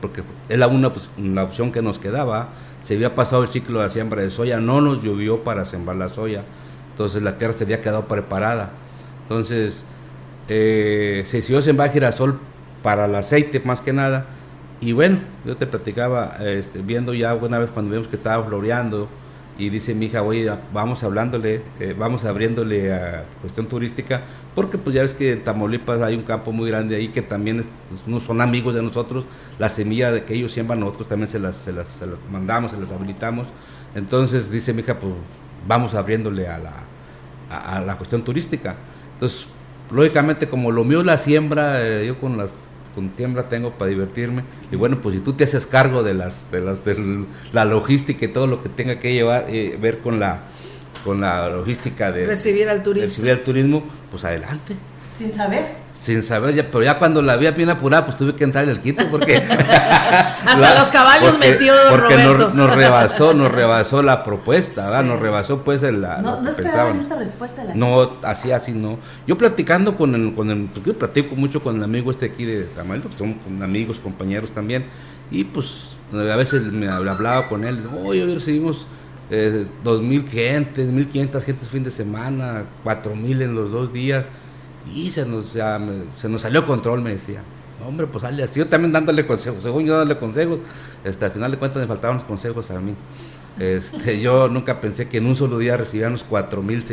[0.00, 2.48] porque es la una pues, la opción que nos quedaba.
[2.82, 6.08] Se había pasado el ciclo de siembra de soya, no nos llovió para sembrar la
[6.08, 6.44] soya,
[6.92, 8.70] entonces la tierra se había quedado preparada.
[9.22, 9.84] Entonces
[10.48, 12.38] eh, se decidió sembrar girasol
[12.82, 14.26] para el aceite más que nada.
[14.80, 19.08] Y bueno, yo te platicaba, este, viendo ya una vez cuando vimos que estaba floreando,
[19.58, 24.22] y dice mi hija, oye, vamos hablándole, eh, vamos abriéndole a cuestión turística,
[24.54, 27.64] porque pues ya ves que en Tamaulipas hay un campo muy grande ahí que también
[28.06, 29.24] pues, son amigos de nosotros,
[29.58, 31.88] la semilla de que ellos siembran nosotros también se las, se las,
[32.30, 33.48] mandamos, se las habilitamos,
[33.96, 35.12] entonces dice mi hija, pues
[35.66, 36.74] vamos abriéndole a la,
[37.50, 38.76] a, la cuestión turística.
[39.14, 39.46] Entonces,
[39.90, 42.52] lógicamente como lo mío es la siembra, eh, yo con las
[42.98, 44.42] con tiembla tengo para divertirme.
[44.72, 48.24] Y bueno, pues si tú te haces cargo de las de las de la logística
[48.24, 50.40] y todo lo que tenga que llevar eh, ver con la
[51.04, 53.08] con la logística de recibir al turismo.
[53.08, 54.74] Recibir al turismo, pues adelante.
[55.18, 55.66] Sin saber.
[55.98, 58.70] Sin saber ya, pero ya cuando la vi bien apurada, pues tuve que entrar en
[58.70, 59.36] el quito porque
[60.46, 62.14] hasta los caballos metió porque
[62.54, 67.16] Nos, rebasó, nos rebasó la propuesta, nos rebasó pues el, la, no, no esperaban esta
[67.16, 67.64] respuesta.
[67.74, 69.00] no, así, así no.
[69.26, 72.62] Yo platicando con el, con el, yo platico mucho con el amigo este aquí de
[72.66, 74.84] Tamal, son amigos, compañeros también,
[75.32, 78.86] y pues a veces me hablaba con él, oye, hoy recibimos
[79.30, 83.92] eh, dos mil gentes, mil quinientas gentes fin de semana, cuatro mil en los dos
[83.92, 84.24] días
[84.94, 87.42] y se nos, salió control, me decía.
[87.86, 88.58] Hombre, pues sale así.
[88.58, 90.60] Yo también dándole consejos, según yo dándole consejos.
[91.04, 92.94] Este, al final de cuentas me faltaban los consejos a mí.
[93.58, 96.86] Este, yo nunca pensé que en un solo día recibiéramos 4.600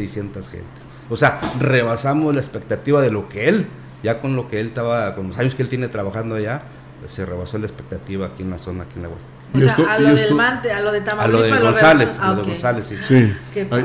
[0.47, 0.62] gentes.
[1.10, 3.67] O sea, rebasamos la expectativa de lo que él,
[4.03, 6.63] ya con lo que él estaba, con los años que él tiene trabajando allá,
[7.08, 9.35] se rebasó la expectativa aquí en la zona, aquí en la Huasteca.
[9.56, 12.34] O sea, a lo del Mante, a lo de Tamaulipas, a lo de González, a
[12.34, 12.96] lo de González, sí.
[13.08, 13.34] sí.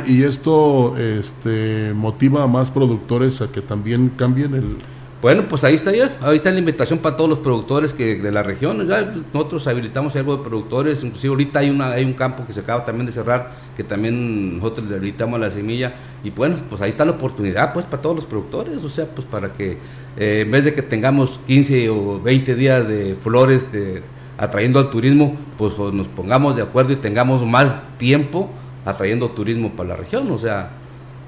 [0.06, 4.76] Y esto este, motiva a más productores a que también cambien el...
[5.22, 8.32] Bueno, pues ahí está ya, ahí está la invitación para todos los productores que de
[8.32, 8.88] la región.
[8.88, 9.02] Ya
[9.34, 12.86] nosotros habilitamos algo de productores, inclusive ahorita hay una hay un campo que se acaba
[12.86, 15.92] también de cerrar, que también nosotros le habilitamos la semilla
[16.24, 19.26] y bueno, pues ahí está la oportunidad pues para todos los productores, o sea, pues
[19.26, 19.76] para que
[20.16, 24.02] eh, en vez de que tengamos 15 o 20 días de flores de
[24.40, 28.48] atrayendo al turismo, pues nos pongamos de acuerdo y tengamos más tiempo
[28.86, 30.70] atrayendo turismo para la región, o sea,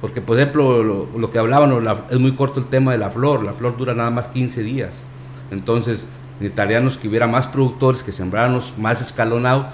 [0.00, 1.72] porque por ejemplo lo, que hablaban,
[2.10, 5.02] es muy corto el tema de la flor, la flor dura nada más 15 días,
[5.50, 6.06] entonces
[6.40, 9.66] necesitaríamos que hubiera más productores, que sembráramos más escalonado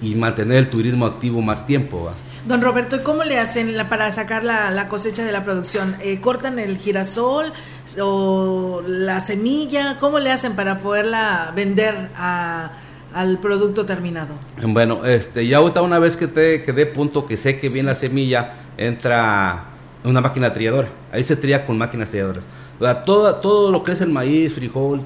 [0.00, 2.08] y, mantener el turismo activo más tiempo.
[2.46, 5.96] Don Roberto, ¿y cómo le hacen para sacar la, cosecha de la producción?
[6.00, 7.52] Eh, ¿Cortan el girasol
[8.00, 9.98] o la semilla?
[9.98, 14.34] ¿Cómo le hacen para poderla vender al producto terminado?
[14.62, 17.94] Bueno, este, ya ahorita una vez que te quedé punto que sé que viene la
[17.96, 19.64] semilla, entra
[20.04, 20.88] una máquina trilladora.
[21.10, 22.44] Ahí se trilla con máquinas trilladoras.
[22.78, 25.00] O sea, todo, todo lo que es el maíz, frijol,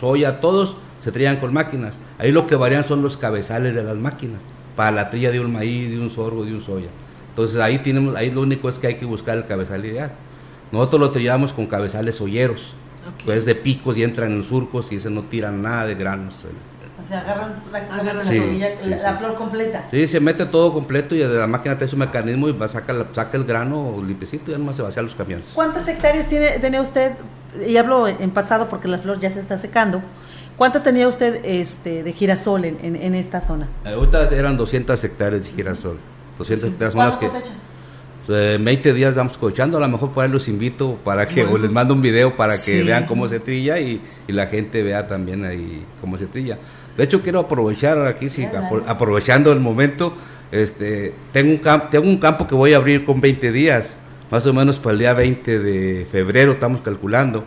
[0.00, 1.98] soya, todos se trillan con máquinas.
[2.18, 4.40] Ahí lo que varían son los cabezales de las máquinas
[4.76, 6.88] para la trilla de un maíz, de un sorgo, de un soya.
[7.30, 10.12] Entonces ahí tenemos, ahí lo único es que hay que buscar el cabezal ideal.
[10.70, 12.72] Nosotros lo trillamos con cabezales olleros,
[13.24, 16.34] pues de picos y entran en surcos y ese no tiran nada de granos.
[17.00, 19.84] O sea, agarran, agarran la, flor completa.
[19.90, 23.36] Sí, se mete todo completo y la máquina tiene su mecanismo y va, saca, saca
[23.36, 25.44] el grano limpiecito y ya nomás se vacía los camiones.
[25.54, 27.12] ¿Cuántas hectáreas tiene, tiene usted?
[27.66, 30.02] Y hablo en pasado porque la flor ya se está secando.
[30.56, 33.68] ¿Cuántas tenía usted este, de girasol en, en, esta zona?
[33.84, 35.98] Ahorita eran 200 hectáreas de girasol.
[36.38, 37.28] 200 hectáreas son las que...
[38.28, 41.56] Eh, 20 días damos cosechando, a lo mejor por ahí los invito para que, o
[41.58, 45.06] les mando un video para que vean cómo se trilla y, y, la gente vea
[45.06, 46.58] también ahí cómo se trilla.
[46.96, 48.44] De hecho, quiero aprovechar aquí, sí,
[48.88, 50.12] aprovechando el momento,
[50.50, 54.44] este, tengo, un campo, tengo un campo que voy a abrir con 20 días, más
[54.44, 57.44] o menos para el día 20 de febrero estamos calculando,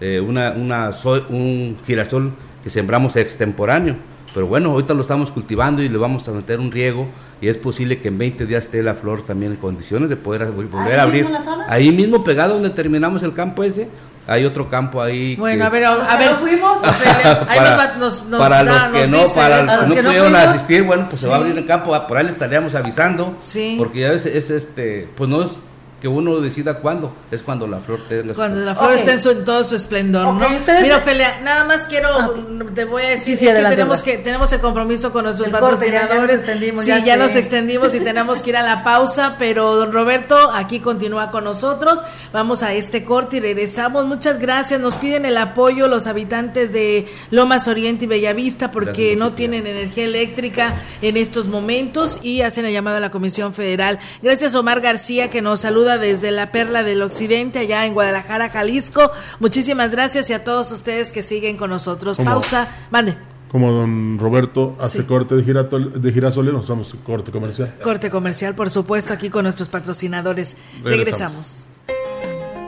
[0.00, 0.92] eh, una, una,
[1.28, 3.96] un girasol que sembramos extemporáneo.
[4.34, 7.06] Pero bueno, ahorita lo estamos cultivando y le vamos a meter un riego
[7.40, 10.50] y es posible que en 20 días esté la flor también en condiciones de poder
[10.52, 11.28] volver a abrir.
[11.68, 13.88] Ahí mismo pegado donde terminamos el campo ese,
[14.26, 15.36] hay otro campo ahí.
[15.36, 16.78] Bueno, a ver, a, ver, fuimos.
[17.48, 21.04] ahí para, nos, nos, para los que no, para los que no pudieron asistir, bueno,
[21.08, 23.34] pues se va a abrir el campo, por ahí le estaríamos avisando.
[23.38, 23.74] Sí.
[23.78, 25.60] Porque ya es, es este, pues no es
[26.02, 29.62] que uno decida cuándo, es cuando la flor tenga Cuando la flor esté en, todo
[29.62, 30.48] su esplendor, ¿no?
[30.82, 32.32] Mira, Ophelia, nada más quiero, ah,
[32.74, 36.44] te voy a decir que tenemos que tenemos el compromiso con nuestros patrocinadores.
[36.44, 39.92] ya nos sí, ya, nos extendimos y tenemos que ir a la pausa, pero don
[39.92, 42.02] Roberto aquí continúa con nosotros.
[42.32, 44.04] Vamos a este corte y regresamos.
[44.04, 44.80] Muchas gracias.
[44.80, 50.06] Nos piden el apoyo los habitantes de Lomas Oriente y Bellavista porque no tienen energía
[50.06, 54.00] eléctrica en estos momentos y hacen la llamada a la Comisión Federal.
[54.20, 59.10] Gracias Omar García que nos saluda desde la Perla del Occidente, allá en Guadalajara, Jalisco.
[59.40, 62.18] Muchísimas gracias y a todos ustedes que siguen con nosotros.
[62.18, 63.16] Pausa, mande.
[63.48, 67.74] Como don Roberto hace corte de, giratol, de girasoles, nos vamos corte comercial.
[67.82, 70.56] Corte comercial, por supuesto, aquí con nuestros patrocinadores.
[70.82, 71.66] Regresamos.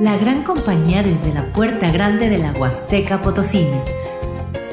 [0.01, 3.83] La gran compañía desde la puerta grande de la Huasteca Potosina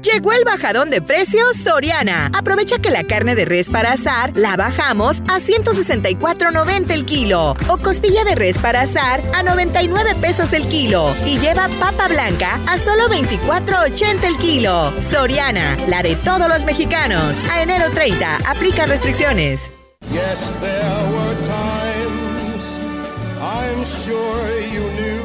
[0.00, 2.30] Llegó el bajadón de precios Soriana.
[2.32, 7.78] Aprovecha que la carne de res para asar la bajamos a 164.90 el kilo o
[7.78, 12.78] costilla de res para asar a 99 pesos el kilo y lleva papa blanca a
[12.78, 14.92] solo 24.80 el kilo.
[15.00, 17.36] Soriana, la de todos los mexicanos.
[17.50, 19.68] A enero 30, aplica restricciones.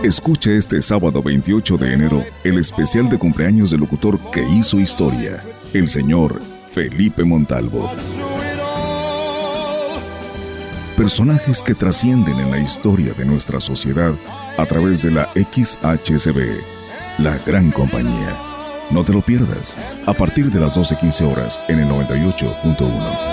[0.03, 5.41] Escuche este sábado 28 de enero el especial de cumpleaños del locutor que hizo historia,
[5.73, 7.89] el señor Felipe Montalvo.
[10.97, 14.13] Personajes que trascienden en la historia de nuestra sociedad
[14.58, 16.60] a través de la XHCB,
[17.19, 18.38] la gran compañía.
[18.91, 23.33] No te lo pierdas, a partir de las 12.15 horas en el 98.1.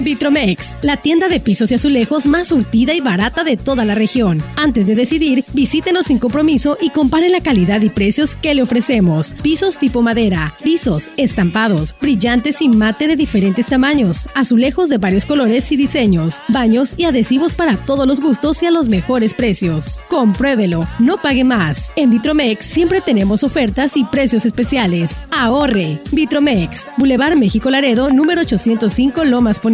[0.00, 4.42] Vitromex, la tienda de pisos y azulejos más surtida y barata de toda la región.
[4.56, 9.34] Antes de decidir, visítenos sin compromiso y compare la calidad y precios que le ofrecemos.
[9.42, 15.70] Pisos tipo madera, pisos, estampados, brillantes y mate de diferentes tamaños, azulejos de varios colores
[15.70, 20.02] y diseños, baños y adhesivos para todos los gustos y a los mejores precios.
[20.08, 21.92] Compruébelo, no pague más.
[21.96, 25.20] En Vitromex siempre tenemos ofertas y precios especiales.
[25.30, 25.98] Ahorre.
[26.10, 29.73] Vitromex, Boulevard México Laredo, número 805 Lomas Poniente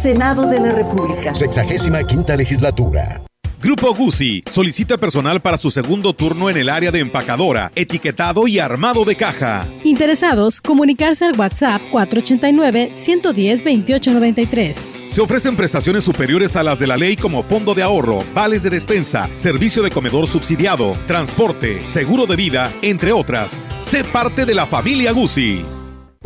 [0.00, 1.34] Senado de la República.
[1.34, 3.20] Sexagésima quinta legislatura.
[3.60, 8.60] Grupo Guzzi solicita personal para su segundo turno en el área de empacadora, etiquetado y
[8.60, 9.66] armado de caja.
[9.82, 14.74] Interesados, comunicarse al WhatsApp 489-110-2893.
[15.08, 18.70] Se ofrecen prestaciones superiores a las de la ley como fondo de ahorro, vales de
[18.70, 23.60] despensa, servicio de comedor subsidiado, transporte, seguro de vida, entre otras.
[23.82, 25.64] Sé parte de la familia Guzzi.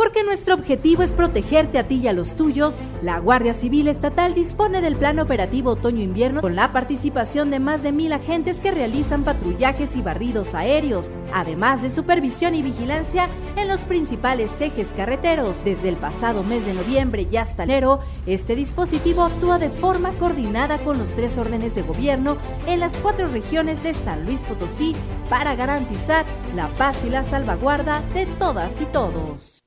[0.03, 4.35] Porque nuestro objetivo es protegerte a ti y a los tuyos, la Guardia Civil Estatal
[4.35, 9.23] dispone del Plan Operativo Otoño-Invierno con la participación de más de mil agentes que realizan
[9.23, 15.63] patrullajes y barridos aéreos, además de supervisión y vigilancia en los principales ejes carreteros.
[15.63, 20.79] Desde el pasado mes de noviembre y hasta enero, este dispositivo actúa de forma coordinada
[20.79, 24.97] con los tres órdenes de gobierno en las cuatro regiones de San Luis Potosí
[25.31, 29.62] para garantizar la paz y la salvaguarda de todas y todos.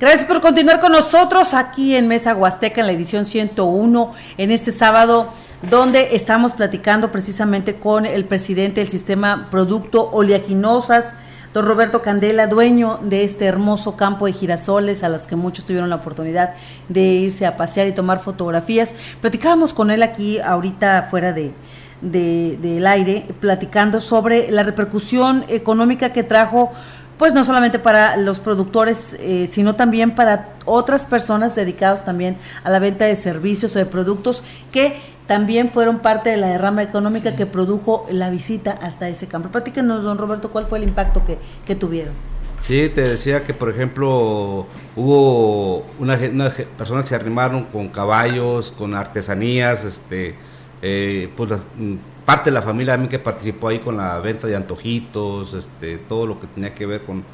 [0.00, 4.70] Gracias por continuar con nosotros aquí en Mesa Huasteca en la edición 101 en este
[4.70, 5.32] sábado
[5.68, 11.16] donde estamos platicando precisamente con el presidente del sistema Producto Oleaginosas,
[11.52, 15.90] don Roberto Candela, dueño de este hermoso campo de girasoles a los que muchos tuvieron
[15.90, 16.54] la oportunidad
[16.88, 18.94] de irse a pasear y tomar fotografías.
[19.20, 21.52] Platicábamos con él aquí ahorita fuera de,
[22.00, 26.70] del aire platicando sobre la repercusión económica que trajo
[27.18, 32.70] pues no solamente para los productores, eh, sino también para otras personas dedicadas también a
[32.70, 37.36] la venta de servicios o de productos que también fueron parte de la derrama económica
[37.36, 39.50] que produjo la visita hasta ese campo.
[39.50, 42.14] Platíquenos, don Roberto, cuál fue el impacto que, que tuvieron.
[42.62, 44.66] Sí, te decía que, por ejemplo,
[44.96, 50.34] hubo una, una personas que se arrimaron con caballos, con artesanías, este,
[50.82, 51.94] eh, pues mm,
[52.28, 56.26] parte de la familia también que participó ahí con la venta de antojitos, este, todo
[56.26, 57.24] lo que tenía que ver con,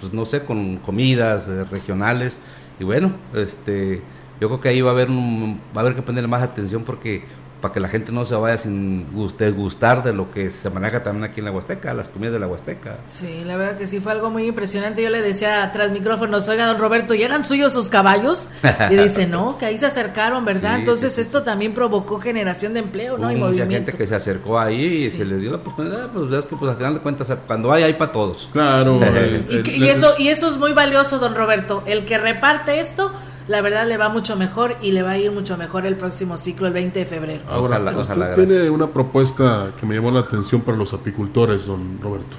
[0.00, 2.38] pues no sé, con comidas eh, regionales.
[2.78, 4.00] Y bueno, este,
[4.40, 7.24] yo creo que ahí va a haber va a haber que ponerle más atención porque
[7.64, 11.24] para que la gente no se vaya sin gustar de lo que se maneja también
[11.24, 12.98] aquí en la Huasteca, las comidas de la Huasteca.
[13.06, 15.02] Sí, la verdad que sí fue algo muy impresionante.
[15.02, 18.50] Yo le decía tras micrófonos, oiga, don Roberto, ¿y eran suyos sus caballos?
[18.90, 20.76] Y dice, no, que ahí se acercaron, ¿verdad?
[20.80, 23.28] Entonces esto también provocó generación de empleo, ¿no?
[23.28, 23.86] Hubo y mucha movimiento.
[23.92, 26.70] gente que se acercó ahí y se les dio la oportunidad, pues es que pues
[26.70, 28.50] al final de cuentas, cuando hay, hay para todos.
[28.52, 29.00] Claro.
[29.48, 31.82] y, que- y eso, y eso es muy valioso, don Roberto.
[31.86, 33.10] El que reparte esto,
[33.48, 36.36] la verdad le va mucho mejor y le va a ir mucho mejor el próximo
[36.36, 37.42] ciclo, el 20 de febrero.
[37.48, 41.66] Ahora, Ojalá, usted ojalá, tiene una propuesta que me llamó la atención para los apicultores,
[41.66, 42.36] don Roberto.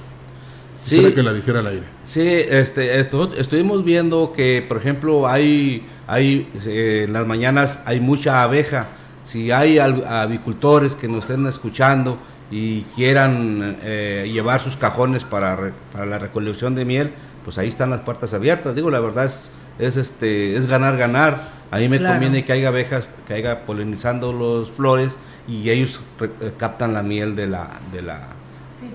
[0.84, 1.12] Sí.
[1.14, 1.84] Que la dijera al aire.
[2.04, 8.00] Sí, este, esto- estuvimos viendo que, por ejemplo, hay, hay eh, en las mañanas hay
[8.00, 8.86] mucha abeja.
[9.24, 12.20] Si hay al- avicultores que nos estén escuchando
[12.52, 17.12] y quieran eh, llevar sus cajones para, re- para la recolección de miel,
[17.44, 18.76] pues ahí están las puertas abiertas.
[18.76, 19.50] Digo, la verdad es,
[19.80, 21.50] es este, es ganar, ganar.
[21.72, 22.16] A mí me Claro.
[22.16, 25.18] conviene que haya abejas, que haya polinizando los flores
[25.48, 28.28] y ellos eh, captan la miel de la, de la,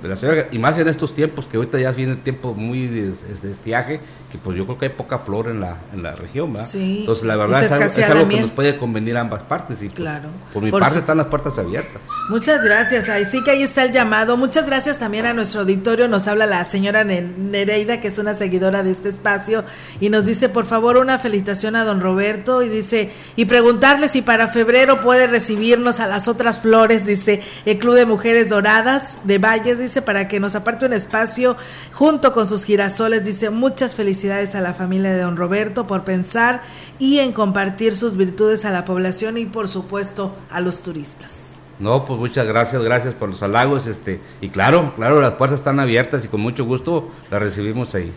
[0.02, 0.46] de la ciudad.
[0.52, 4.00] Y más en estos tiempos, que ahorita ya viene el tiempo muy de, de- estiaje,
[4.30, 6.68] que pues yo creo que hay poca flor en la, en la región, ¿verdad?
[6.68, 6.98] Sí.
[7.00, 7.92] Entonces la verdad es algo, es
[8.28, 9.78] que nos puede convenir a ambas partes.
[9.82, 10.28] Y pues, Claro.
[10.52, 12.00] por mi Por parte su- están las puertas abiertas.
[12.28, 13.08] Muchas gracias.
[13.08, 14.36] Ahí sí que ahí está el llamado.
[14.36, 16.06] Muchas gracias también a nuestro auditorio.
[16.08, 19.64] Nos habla la señora Ne- Nereida, que es una seguidora de este espacio,
[20.00, 22.62] y nos dice, por favor, una felicitación a don Roberto.
[22.62, 27.78] Y dice, y preguntarle si para febrero puede recibirnos a las otras flores, dice el
[27.78, 29.38] Club de Mujeres Doradas de
[29.78, 31.56] Dice, para que nos aparte un espacio
[31.92, 33.24] junto con sus girasoles.
[33.24, 36.62] Dice, muchas felicidades a la familia de don Roberto por pensar
[36.98, 41.36] y en compartir sus virtudes a la población y, por supuesto, a los turistas.
[41.78, 45.80] No, pues muchas gracias, gracias por los halagos, este, y claro, claro, las puertas están
[45.80, 48.12] abiertas y con mucho gusto las recibimos ahí.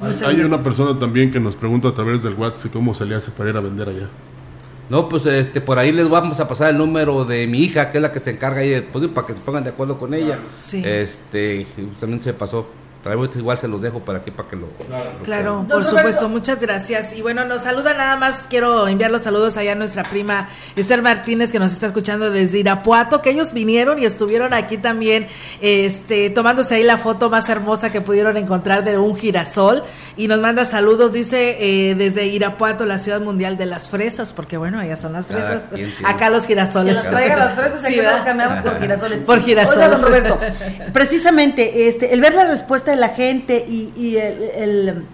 [0.00, 0.46] Hay, Muchas hay gracias.
[0.46, 3.50] una persona también que nos pregunta a través del WhatsApp cómo se le hace para
[3.50, 4.06] ir a vender allá.
[4.90, 7.98] No, pues este, por ahí les vamos a pasar el número de mi hija, que
[7.98, 10.14] es la que se encarga ahí, de- pues, para que se pongan de acuerdo con
[10.14, 10.38] ella.
[10.56, 10.82] Sí.
[10.84, 11.66] Este,
[12.00, 12.66] también se pasó.
[13.08, 14.66] Traemos igual se los dejo para aquí para que lo.
[14.66, 15.68] lo Claro, pongan.
[15.68, 17.14] por supuesto, muchas gracias.
[17.16, 21.00] Y bueno, nos saluda nada más, quiero enviar los saludos allá a nuestra prima Esther
[21.00, 25.26] Martínez que nos está escuchando desde Irapuato, que ellos vinieron y estuvieron aquí también
[25.60, 29.82] este tomándose ahí la foto más hermosa que pudieron encontrar de un girasol
[30.16, 34.56] y nos manda saludos, dice eh, desde Irapuato, la ciudad mundial de las fresas, porque
[34.58, 35.62] bueno, allá son las fresas.
[36.04, 36.94] Acá los Que girasoles.
[36.96, 39.20] nos traigan las fresas, Sí, aquí las cambiamos por girasoles.
[39.22, 39.78] Por girasoles.
[39.78, 40.38] Oiga, don Roberto,
[40.92, 45.04] precisamente este, el ver la respuesta de la gente y, y el,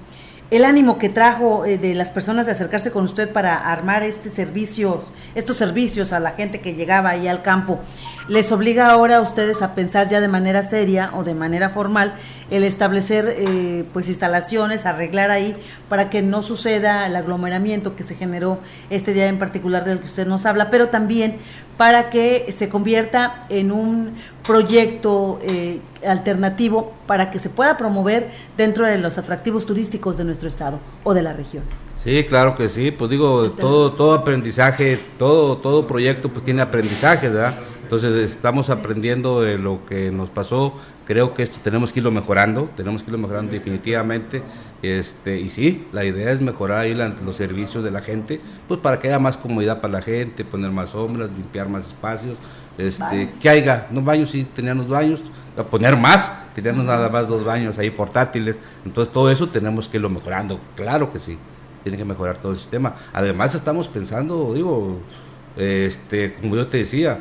[0.51, 4.30] el- ánimo que trajo eh, de las personas de acercarse con usted para armar este
[4.30, 7.80] servicios, estos servicios a la gente que llegaba ahí al campo,
[8.29, 12.14] les obliga ahora a ustedes a pensar ya de manera seria o de manera formal
[12.51, 15.55] el establecer eh, pues instalaciones, arreglar ahí
[15.89, 18.59] para que no suceda el aglomeramiento que se generó
[18.91, 21.37] este día en particular del que usted nos habla, pero también
[21.77, 24.14] para que se convierta en un
[24.47, 30.49] proyecto eh, alternativo para que se pueda promover dentro de los atractivos turísticos de nuestro
[30.49, 31.64] estado o de la región.
[32.03, 37.31] Sí, claro que sí, pues digo, todo, todo aprendizaje, todo, todo proyecto pues tiene aprendizaje,
[37.31, 37.55] ¿verdad?
[37.85, 40.74] Entonces estamos aprendiendo de lo que nos pasó,
[41.07, 44.43] creo que esto tenemos que irlo mejorando, tenemos que irlo mejorando definitivamente,
[44.82, 48.80] este, y sí, la idea es mejorar ahí la- los servicios de la gente, pues
[48.80, 52.37] para que haya más comodidad para la gente, poner más sombras, limpiar más espacios,
[52.78, 53.30] este, Baños.
[53.41, 55.20] que haya, no baños, sí, teníamos baños,
[55.57, 59.99] a poner más, teníamos nada más dos baños ahí portátiles, entonces todo eso tenemos que
[59.99, 61.39] irlo mejorando, claro que sí
[61.82, 62.95] tiene que mejorar todo el sistema.
[63.12, 65.01] Además estamos pensando, digo,
[65.57, 67.18] este, como yo te decía,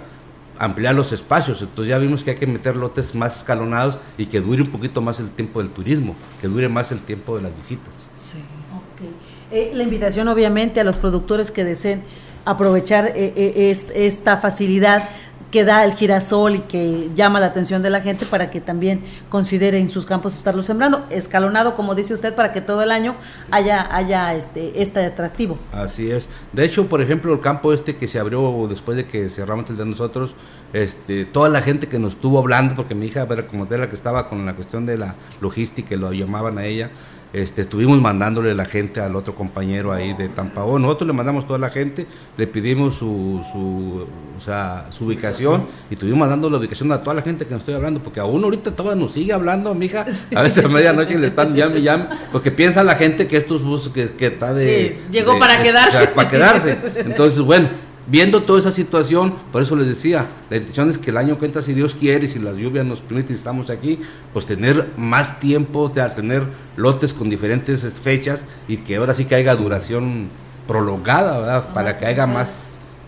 [0.59, 1.61] ampliar los espacios.
[1.61, 5.01] Entonces ya vimos que hay que meter lotes más escalonados y que dure un poquito
[5.01, 7.93] más el tiempo del turismo, que dure más el tiempo de las visitas.
[8.15, 8.37] Sí.
[8.75, 9.09] Ok.
[9.51, 12.03] Eh, la invitación obviamente a los productores que deseen
[12.45, 15.07] aprovechar eh, eh, est- esta facilidad
[15.53, 19.03] que da el girasol y que llama la atención de la gente para que también
[19.29, 23.15] considere en sus campos estarlo sembrando, escalonado como dice usted para que todo el año
[23.51, 25.59] haya haya este este atractivo.
[25.71, 26.27] Así es.
[26.53, 29.77] De hecho, por ejemplo, el campo este que se abrió después de que cerramos el
[29.77, 30.35] de nosotros,
[30.73, 33.95] este, toda la gente que nos estuvo hablando, porque mi hija, como de la que
[33.95, 36.89] estaba con la cuestión de la logística, lo llamaban a ella,
[37.33, 40.77] este, estuvimos mandándole la gente al otro compañero ahí de Tampao.
[40.77, 42.05] Nosotros le mandamos toda la gente,
[42.37, 44.07] le pedimos su, su,
[44.37, 47.61] o sea, su ubicación y estuvimos mandando la ubicación a toda la gente que nos
[47.61, 50.05] estoy hablando, porque aún ahorita todavía nos sigue hablando, mija.
[50.35, 53.89] A veces a medianoche le están llame llame, porque piensa la gente que estos bus
[53.89, 54.95] que, que está de.
[55.11, 56.07] llegó para quedarse.
[56.09, 56.77] para quedarse.
[56.97, 61.17] Entonces, bueno viendo toda esa situación, por eso les decía, la intención es que el
[61.17, 63.99] año que entra, si Dios quiere y si las lluvias nos permiten, estamos aquí,
[64.33, 66.43] pues tener más tiempo, de tener
[66.75, 70.27] lotes con diferentes fechas y que ahora sí que haya duración
[70.67, 71.73] prolongada, ¿verdad?
[71.73, 72.49] Para que haya más,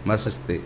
[0.06, 0.62] más este...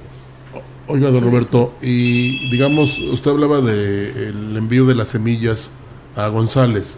[0.88, 5.76] Oiga, don Roberto, y digamos, usted hablaba del envío de las semillas
[6.16, 6.98] a González.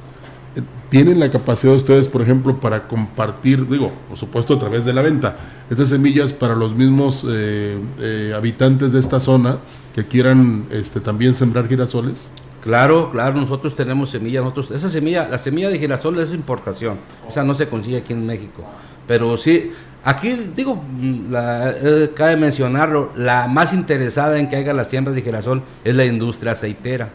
[0.89, 5.01] ¿Tienen la capacidad ustedes, por ejemplo, para compartir, digo, por supuesto a través de la
[5.01, 5.37] venta,
[5.69, 9.59] estas semillas para los mismos eh, eh, habitantes de esta zona
[9.95, 12.33] que quieran este, también sembrar girasoles?
[12.61, 16.97] Claro, claro, nosotros tenemos semillas, nosotros, esa semilla, la semilla de girasol es importación,
[17.27, 18.63] esa no se consigue aquí en México,
[19.07, 19.71] pero sí,
[20.03, 20.83] aquí digo,
[21.29, 25.95] la, eh, cabe mencionarlo, la más interesada en que haga las siembras de girasol es
[25.95, 27.09] la industria aceitera.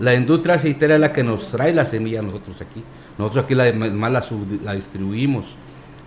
[0.00, 2.82] La industria aceitera es la que nos trae la semilla nosotros aquí.
[3.18, 4.30] Nosotros aquí la, más
[4.62, 5.56] la, distribuimos.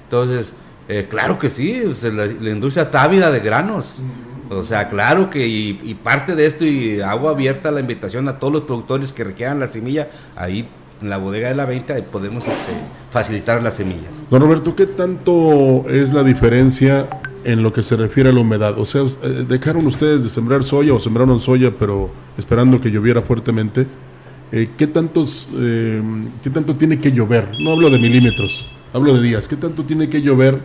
[0.05, 0.53] Entonces,
[0.89, 3.95] eh, claro que sí, la, industria está ávida de granos.
[4.49, 8.53] O sea, claro que y, parte de esto y hago abierta la invitación a todos
[8.53, 10.65] los productores que requieran la semilla, ahí
[11.01, 12.73] en la bodega de la venta podemos este,
[13.11, 14.07] facilitar la semilla.
[14.29, 17.07] Don Roberto, ¿qué tanto es la diferencia
[17.43, 18.77] en lo que se refiere a la humedad?
[18.79, 23.21] O sea, eh, ¿dejaron ustedes de sembrar soya o sembraron soya pero esperando que lloviera
[23.21, 23.87] fuertemente?
[24.51, 26.01] Eh, ¿qué, tantos, eh,
[26.41, 27.49] ¿qué tanto tiene que llover?
[27.59, 29.47] No hablo de milímetros, hablo de días.
[29.47, 30.61] ¿Qué tanto tiene que llover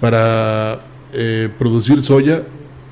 [0.00, 0.80] para
[1.12, 2.42] eh, producir soya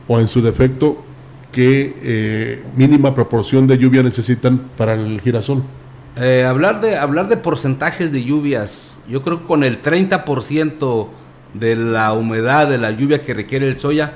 [0.07, 1.05] o en su defecto
[1.51, 5.63] qué mínima proporción de lluvia necesitan para el girasol?
[6.17, 11.09] Hablar, de, hablar de porcentajes de lluvias, yo creo que con el 30%
[11.55, 14.13] de la humedad de la lluvia que requiere el soya,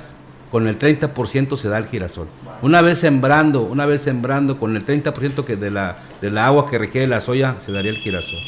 [0.50, 2.28] con el 30% se da el girasol.
[2.62, 6.70] Una vez sembrando, una vez sembrando con el 30% que de la, de la agua
[6.70, 8.38] que requiere la soya, se daría el girasol.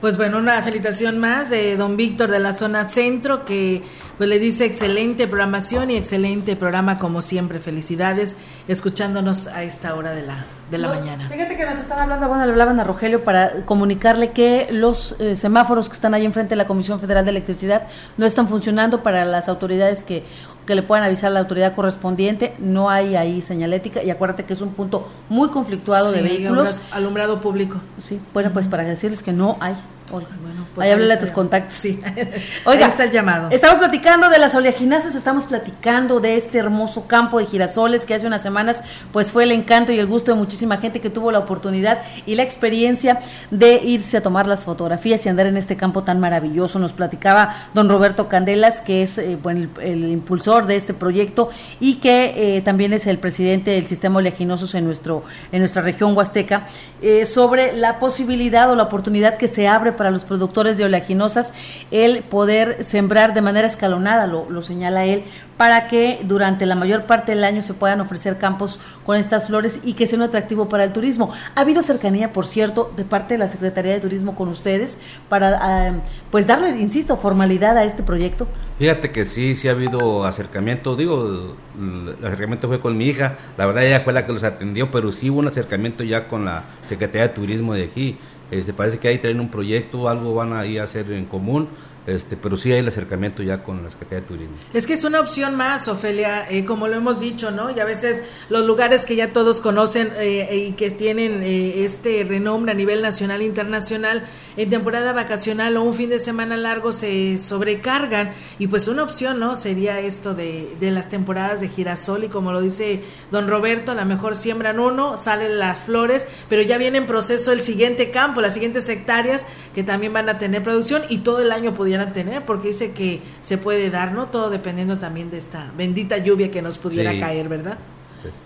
[0.00, 3.82] Pues bueno, una felicitación más de don Víctor de la zona centro que
[4.20, 7.58] pues le dice excelente programación y excelente programa como siempre.
[7.58, 8.36] Felicidades
[8.68, 11.26] escuchándonos a esta hora de la, de la mañana.
[11.26, 15.36] Fíjate que nos están hablando, bueno, le hablaban a Rogelio para comunicarle que los eh,
[15.36, 17.84] semáforos que están ahí enfrente de la Comisión Federal de Electricidad
[18.18, 20.24] no están funcionando para las autoridades que
[20.66, 22.54] que le puedan avisar a la autoridad correspondiente.
[22.58, 26.82] No hay ahí señalética y acuérdate que es un punto muy conflictuado de vehículos.
[26.92, 27.80] Alumbrado público.
[27.98, 29.74] Sí, bueno, pues para decirles que no hay.
[30.10, 30.26] Bueno,
[30.74, 31.74] pues ahí háblale a tus contactos.
[31.74, 32.00] Sí.
[32.64, 33.48] Oiga, está el llamado.
[33.50, 38.26] Estamos platicando de las oleaginazos, estamos platicando de este hermoso campo de girasoles que hace
[38.26, 38.82] unas semanas
[39.12, 42.34] pues fue el encanto y el gusto de muchísima gente que tuvo la oportunidad y
[42.34, 46.78] la experiencia de irse a tomar las fotografías y andar en este campo tan maravilloso.
[46.78, 51.96] Nos platicaba don Roberto Candelas, que es eh, bueno, el, impulsor de este proyecto y
[51.96, 56.66] que eh, también es el presidente del sistema oleaginosos en, nuestro, en nuestra región huasteca,
[57.02, 61.52] eh, sobre la posibilidad o la oportunidad que se abre para los productores de oleaginosas
[61.90, 65.24] el poder sembrar de manera escalonada, lo, señala él,
[65.58, 69.78] para que durante la mayor parte del año se puedan ofrecer campos con estas flores
[69.84, 71.30] y que sea un atractivo para el turismo.
[71.54, 74.96] Ha habido cercanía, por cierto, de parte de la Secretaría de Turismo con ustedes
[75.28, 75.92] para, ah,
[76.30, 78.48] pues, darle, insisto, formalidad a este proyecto.
[78.78, 80.96] Fíjate que sí, sí ha habido acercamiento.
[80.96, 83.34] Digo, el acercamiento fue con mi hija.
[83.58, 86.46] La verdad ella fue la que los atendió, pero sí hubo un acercamiento ya con
[86.46, 88.16] la Secretaría de Turismo de aquí.
[88.50, 91.68] Este, parece que ahí traen un proyecto, algo van a ir a hacer en común.
[92.06, 94.56] Este, pero sí hay el acercamiento ya con la Secretaría de Turismo.
[94.72, 97.70] Es que es una opción más, Ofelia, eh, como lo hemos dicho, ¿no?
[97.70, 102.24] Y a veces los lugares que ya todos conocen eh, y que tienen eh, este
[102.24, 104.26] renombre a nivel nacional e internacional,
[104.56, 109.38] en temporada vacacional o un fin de semana largo se sobrecargan y pues una opción,
[109.38, 109.54] ¿no?
[109.54, 113.94] Sería esto de, de las temporadas de girasol y como lo dice don Roberto, a
[113.94, 118.40] lo mejor siembran uno, salen las flores, pero ya viene en proceso el siguiente campo,
[118.40, 119.44] las siguientes hectáreas
[119.74, 123.20] que también van a tener producción y todo el año pudieran tener, porque dice que
[123.42, 124.26] se puede dar, ¿no?
[124.26, 127.78] Todo dependiendo también de esta bendita lluvia que nos pudiera caer, ¿verdad?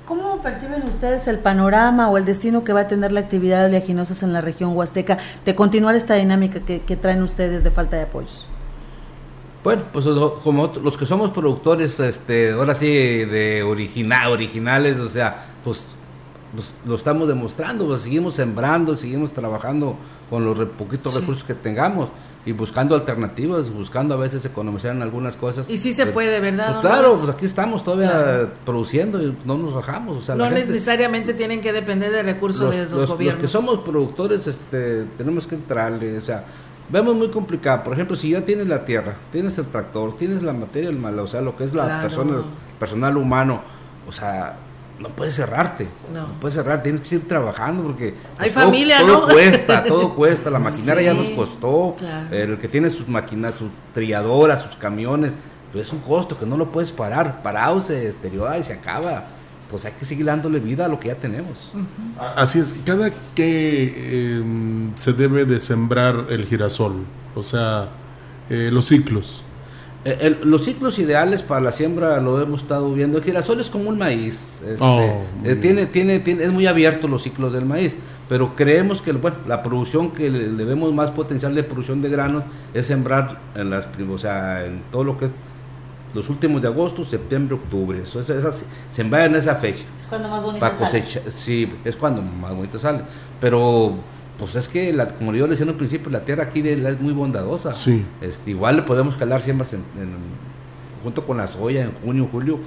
[0.07, 3.67] ¿Cómo perciben ustedes el panorama o el destino que va a tener la actividad de
[3.67, 8.05] oleaginosas en la región huasteca de continuar esta dinámica que, traen ustedes de falta de
[8.05, 8.47] apoyos?
[9.63, 10.07] Bueno, pues
[10.43, 15.87] como los que somos productores, este, ahora sí, de original, originales, o sea, pues,
[16.55, 19.97] pues lo estamos demostrando, pues seguimos sembrando, seguimos trabajando
[20.31, 22.09] con los poquitos recursos que tengamos
[22.47, 25.69] y buscando alternativas, buscando a veces economizar en algunas cosas.
[25.69, 26.81] Y sí se puede, ¿verdad?
[26.81, 30.19] Pues claro, pues aquí estamos todavía produciendo y no nos bajamos.
[30.19, 33.43] O sea, no necesariamente tienen que depender de recursos de esos gobiernos.
[33.43, 36.45] Los que somos productores este, tenemos que entrarle, o sea,
[36.91, 37.83] vemos muy complicado.
[37.83, 41.19] Por ejemplo, si ya tienes la tierra, tienes el tractor, tienes la materia el mal,
[41.19, 42.43] o sea, lo que es la persona,
[42.79, 43.63] personal humano,
[44.07, 44.57] o sea,
[45.05, 46.41] no puedes cerrarte, no.
[46.41, 50.51] puedes cerrar, tienes que seguir trabajando porque hay pues, familia, todo, todo cuesta, todo cuesta,
[50.51, 51.95] la maquinaria ya nos costó,
[52.31, 55.33] el que tiene sus máquinas, sus trilladoras, sus camiones,
[55.73, 59.27] pues es un costo que no lo puedes parar, parado se deteriora y se acaba.
[59.71, 61.73] Pues hay que seguir dándole vida a lo que ya tenemos.
[62.37, 67.89] Así es, cada que em, se debe de sembrar el girasol, o sea,
[68.49, 69.43] eh, los ciclos.
[70.07, 73.19] Eh, los ciclos ideales para la siembra lo hemos estado viendo.
[73.19, 74.41] El girasol es como un maíz.
[74.67, 77.97] Este, oh, eh, tiene, tiene, tiene, es muy abierto los ciclos del maíz.
[78.29, 82.45] Pero creemos que bueno, la producción que le, vemos más potencial de producción de granos
[82.73, 85.33] es sembrar en las, o sea, en todo lo que es
[86.15, 88.03] los últimos de agosto, septiembre, octubre.
[88.03, 89.85] Eso es, sembrar en esa fecha.
[89.97, 91.05] Es cuando más bonito sale.
[91.29, 93.01] Sí, es cuando más bonito sale.
[93.41, 93.95] Pero
[94.39, 97.13] pues es que, la, como yo le decía al principio, la tierra aquí es muy
[97.13, 97.75] bondadosa.
[97.75, 98.05] Sí.
[98.21, 99.75] Este, igual le podemos calar siembras
[101.03, 102.59] junto con la soya en junio, julio.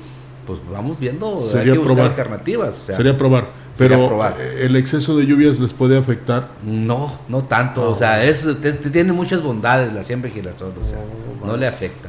[0.46, 2.76] Pues vamos viendo, Sería hay que buscar alternativas.
[2.76, 3.50] Sería probar.
[3.78, 4.26] Pero
[4.58, 6.52] el exceso de lluvias les puede afectar.
[6.64, 7.90] No, no tanto.
[7.90, 8.48] O sea, es,
[8.92, 10.74] tiene muchas bondades la siembra de girasol.
[10.84, 11.00] O sea,
[11.44, 12.08] oh, no le afecta.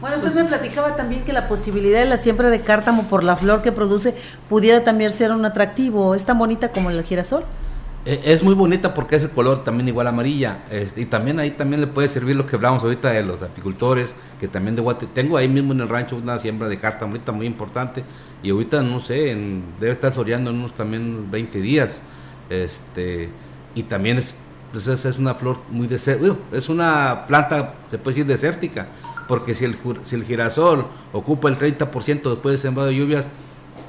[0.00, 3.36] Bueno, usted me platicaba también que la posibilidad de la siembra de cártamo por la
[3.36, 4.14] flor que produce
[4.48, 6.14] pudiera también ser un atractivo.
[6.14, 7.44] ¿Es tan bonita como el girasol?
[8.04, 10.64] E, es muy bonita porque es el color también igual amarilla.
[10.70, 14.14] Este, y también ahí también le puede servir lo que hablamos ahorita de los apicultores,
[14.40, 15.06] que también de Guate.
[15.06, 18.04] Tengo ahí mismo en el rancho una siembra de carta ahorita muy importante.
[18.42, 19.36] Y ahorita no sé,
[19.80, 22.00] debe estar soleando en unos también 20 días.
[22.50, 23.28] Este,
[23.74, 24.36] y también es,
[24.72, 28.88] pues es, una flor muy desértica, es una planta, se puede decir, desértica.
[29.26, 33.26] Porque si el, si el girasol ocupa el 30% después de sembrado de lluvias,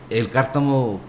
[0.10, 0.99] el cártamo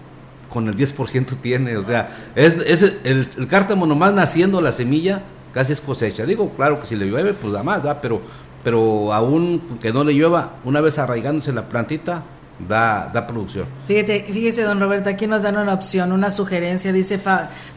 [0.51, 5.21] con el 10% tiene, o sea, es, es el, el, cártamo nomás naciendo la semilla,
[5.53, 6.25] casi es cosecha.
[6.25, 7.99] Digo, claro que si le llueve, pues da más, ¿verdad?
[8.01, 8.21] Pero,
[8.63, 12.23] pero aún que no le llueva, una vez arraigándose la plantita,
[12.67, 13.65] da, da producción.
[13.87, 16.91] Fíjate, fíjese, don Roberto, aquí nos dan una opción, una sugerencia.
[16.91, 17.19] Dice,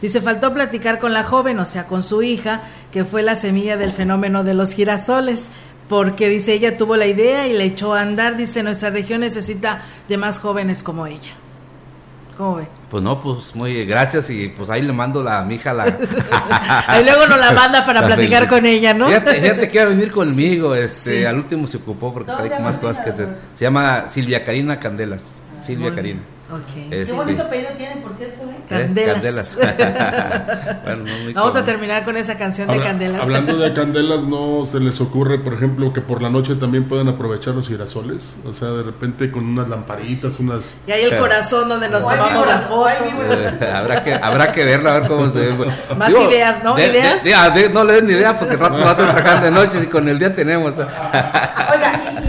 [0.01, 2.61] dice, faltó platicar con la joven, o sea, con su hija,
[2.91, 5.49] que fue la semilla del fenómeno de los girasoles
[5.87, 9.83] porque dice ella tuvo la idea y le echó a andar, dice nuestra región necesita
[10.07, 11.44] de más jóvenes como ella.
[12.37, 12.67] ¿Cómo ve?
[12.89, 15.83] Pues no, pues muy gracias y pues ahí le mando la, a mi hija la...
[16.87, 19.07] ahí luego nos la manda para platicar con ella, ¿no?
[19.07, 22.77] Fíjate, fíjate que iba a venir conmigo, este, al último se ocupó porque hay más
[22.77, 23.29] cosas que hacer.
[23.53, 26.19] Se llama Silvia Karina Candelas, Silvia Karina.
[26.47, 27.05] Okay.
[27.05, 28.55] Qué bonito apellido tienen, por cierto, ¿eh?
[28.69, 29.57] Candelas.
[31.33, 33.21] Vamos a terminar con esa canción de Candelas.
[33.21, 37.07] Hablando de Candelas, ¿no se les ocurre, por ejemplo, que por la noche también pueden
[37.07, 38.37] aprovechar los girasoles?
[38.45, 40.77] O sea, de repente con unas lamparitas, unas...
[40.85, 42.89] Y ahí el corazón donde nos tomamos la foto.
[42.89, 45.71] Eh, habrá, que, habrá que verlo, a ver cómo se ve.
[45.97, 46.77] Más ideas, ¿no?
[46.77, 47.73] ¿Ideas?
[47.73, 50.19] no le den ni idea porque rato va a trabajar de noche y con el
[50.19, 50.75] día tenemos.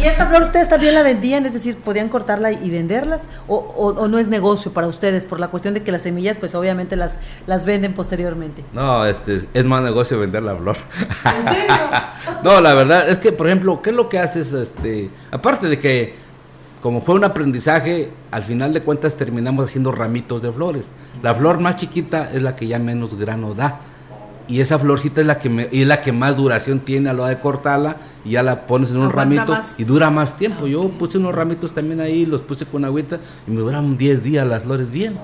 [0.07, 1.47] ¿Y esta flor ustedes también la vendían?
[1.47, 3.23] Es decir, ¿podían cortarla y venderlas?
[3.49, 6.55] ¿O, o no es negocio para ustedes por la cuestión de que las semillas pues
[6.55, 8.65] obviamente las, las venden posteriormente?
[8.73, 10.77] No, este, es más negocio vender la flor.
[11.25, 11.75] ¿En serio?
[12.45, 14.53] no, la verdad es que, por ejemplo, ¿qué es lo que haces?
[14.53, 16.27] Este, aparte de que
[16.83, 20.87] como fue un aprendizaje, al final de cuentas terminamos haciendo ramitos de flores.
[21.21, 23.81] La flor más chiquita es la que ya menos grano da
[24.49, 27.23] y esa florcita es la que me, es la que más duración tiene a la
[27.23, 30.67] hora de cortarla y ya la pones en un ramito y dura más tiempo.
[30.67, 34.47] Yo puse unos ramitos también ahí, los puse con agüita y me duran 10 días
[34.47, 35.19] las flores bien.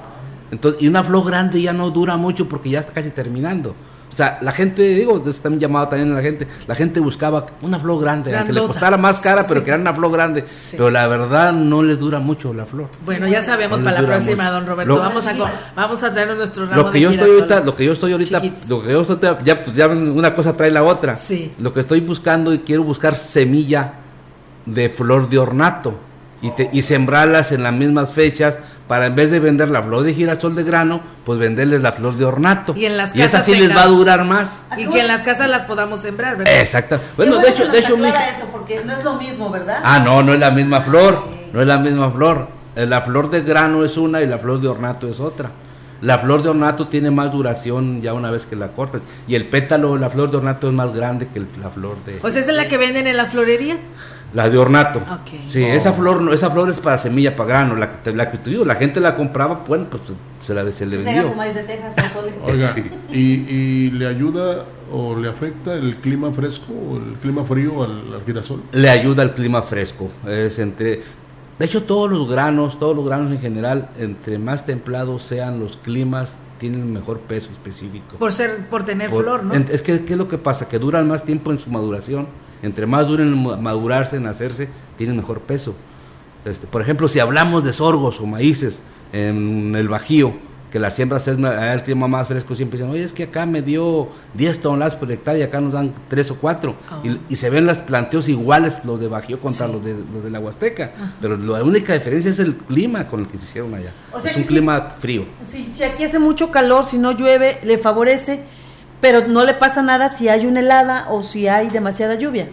[0.51, 3.75] Entonces, y una flor grande ya no dura mucho porque ya está casi terminando.
[4.13, 7.79] O sea, la gente, digo, está llamado también a la gente, la gente buscaba una
[7.79, 10.45] flor grande, que le costara más cara, pero que era una flor grande.
[10.73, 12.89] Pero la verdad no le dura mucho la flor.
[13.07, 14.99] Bueno, ya sabemos para la próxima, don Roberto.
[14.99, 15.35] vamos, a,
[15.75, 18.13] vamos a traer nuestro ramo lo que de yo estoy ahorita, Lo que yo estoy
[18.13, 21.17] ahorita, lo que yo estoy, ya, pues, ya una cosa trae la otra.
[21.17, 21.53] Sí.
[21.59, 23.95] Lo que estoy buscando y quiero buscar semilla
[24.67, 25.95] de flor de ornato
[26.43, 28.59] y, te, y sembrarlas en las mismas fechas
[28.93, 32.15] para en vez de vender la flor de girasol de grano, pues venderles la flor
[32.15, 32.75] de ornato.
[32.77, 33.27] Y en las casas.
[33.27, 34.65] esa sí les va a durar más.
[34.77, 36.61] Y que en las casas las podamos sembrar, ¿verdad?
[36.61, 37.01] Exacto.
[37.17, 39.79] Bueno, de hecho, de hecho, eso, porque no es lo mismo, ¿verdad?
[39.83, 41.27] Ah, no, no es la misma flor.
[41.55, 42.49] No es la misma flor.
[42.77, 45.51] Eh, la flor de grano es una y la flor de ornato es otra.
[46.03, 49.01] La flor de ornato tiene más duración ya una vez que la cortas.
[49.27, 52.19] Y el pétalo de la flor de ornato es más grande que la flor de...
[52.23, 53.79] ¿O sea, esa es la que venden en la florería?
[54.35, 55.03] La de ornato.
[55.47, 57.77] Sí, esa flor esa flor es para semilla, para grano.
[57.77, 60.03] La que, la que la gente la compraba, bueno, pues
[60.41, 61.33] se, la, se le vendió.
[62.45, 62.75] Oiga,
[63.13, 68.15] ¿y, ¿y, le ayuda o le afecta el clima fresco o el clima frío al,
[68.15, 68.63] al girasol?
[68.73, 70.11] Le ayuda el clima fresco.
[70.27, 71.03] Es entre,
[71.59, 75.77] de hecho, todos los granos, todos los granos en general, entre más templados sean los
[75.77, 78.17] climas, tienen mejor peso específico.
[78.17, 79.55] Por ser, por tener flor, ¿no?
[79.55, 80.69] Es que, ¿qué es lo que pasa?
[80.69, 82.27] Que duran más tiempo en su maduración
[82.63, 85.75] entre más duren en madurarse, en hacerse, tienen mejor peso.
[86.45, 88.81] Este, por ejemplo, si hablamos de sorgos o maíces
[89.13, 90.35] en el Bajío,
[90.73, 93.61] que la siembra es el clima más fresco, siempre dicen, oye, es que acá me
[93.61, 96.75] dio 10 toneladas por hectárea y acá nos dan 3 o 4.
[96.91, 97.03] Ah.
[97.29, 100.41] Y, se ven los planteos iguales, los de Bajío contra los, de, los de la
[100.41, 100.93] Huasteca.
[101.21, 103.93] Pero la única diferencia es el clima con el que se hicieron allá.
[104.25, 105.27] es un clima frío.
[105.45, 108.41] Si, si aquí hace mucho calor, si no llueve, le favorece
[109.03, 112.49] pero no le pasa nada si hay una helada o si hay demasiada lluvia.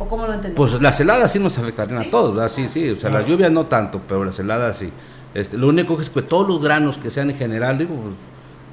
[0.00, 0.70] ¿O cómo lo entendemos?
[0.70, 2.50] Pues las heladas sí nos afectarían a todos, ¿verdad?
[2.50, 4.90] Sí, sí, o sea, las lluvias no tanto, pero las heladas sí.
[5.34, 8.14] Este, lo único es que todos los granos que sean en general, digo, pues,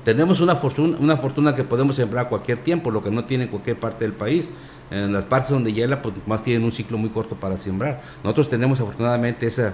[0.03, 3.43] tenemos una fortuna, una fortuna que podemos sembrar a cualquier tiempo, lo que no tiene
[3.43, 4.49] en cualquier parte del país.
[4.89, 8.01] En las partes donde hiela, pues más tienen un ciclo muy corto para sembrar.
[8.23, 9.73] Nosotros tenemos afortunadamente esa,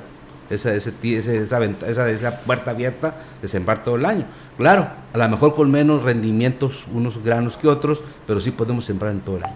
[0.50, 4.26] esa, esa, esa, esa, puerta abierta de sembrar todo el año.
[4.58, 9.12] Claro, a lo mejor con menos rendimientos unos granos que otros, pero sí podemos sembrar
[9.12, 9.56] en todo el año.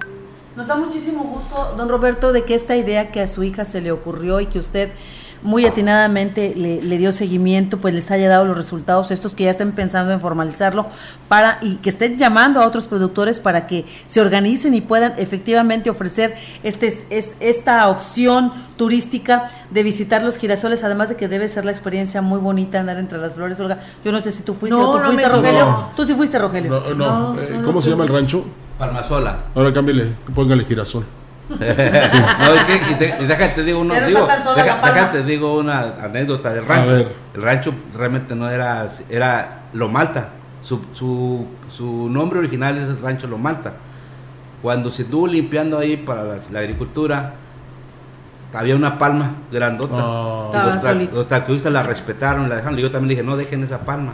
[0.56, 3.82] Nos da muchísimo gusto, don Roberto, de que esta idea que a su hija se
[3.82, 4.91] le ocurrió y que usted
[5.44, 9.74] muy atinadamente le, dio seguimiento, pues les haya dado los resultados estos que ya estén
[9.74, 10.88] pensando en formalizarlo
[11.28, 15.89] para y que estén llamando a otros productores para que se organicen y puedan efectivamente
[15.89, 21.66] ofrecer este es, esta opción turística de visitar los girasoles, además de que debe ser
[21.66, 23.60] la experiencia muy bonita andar entre las flores.
[23.60, 25.89] Olga, yo no sé si tú fuiste o tú fuiste, Rogelio.
[25.96, 26.84] Tú sí fuiste, Rogelio.
[26.96, 28.46] No, eh, ¿Cómo se llama el rancho?
[28.78, 29.38] Palmasola.
[29.56, 31.06] Ahora cámbiale, póngale girasol.
[31.60, 37.12] No, es que, y, déjate digo, uno, digo, déjate digo una anécdota del rancho.
[37.34, 40.30] El rancho realmente no era, era Lo Malta.
[40.62, 43.74] Su, su, su nombre original es el rancho Lo Malta.
[44.62, 47.34] Cuando se estuvo limpiando ahí para la, agricultura,
[48.54, 49.95] había una palma grandota.
[49.97, 50.51] Oh.
[51.14, 52.80] Los, tractoristas la respetaron, la dejaron.
[52.80, 54.14] Y yo también dije, no dejen esa palma.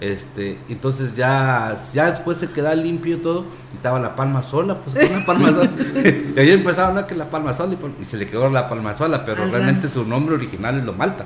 [0.00, 5.10] Este, entonces ya, ya después se quedaba limpio todo y estaba la palma sola, pues
[5.10, 5.70] una palma sola.
[6.36, 9.24] y ahí empezaron a que la palma sola y, se le quedó la palma sola,
[9.24, 11.24] pero realmente su nombre original es lo Malta.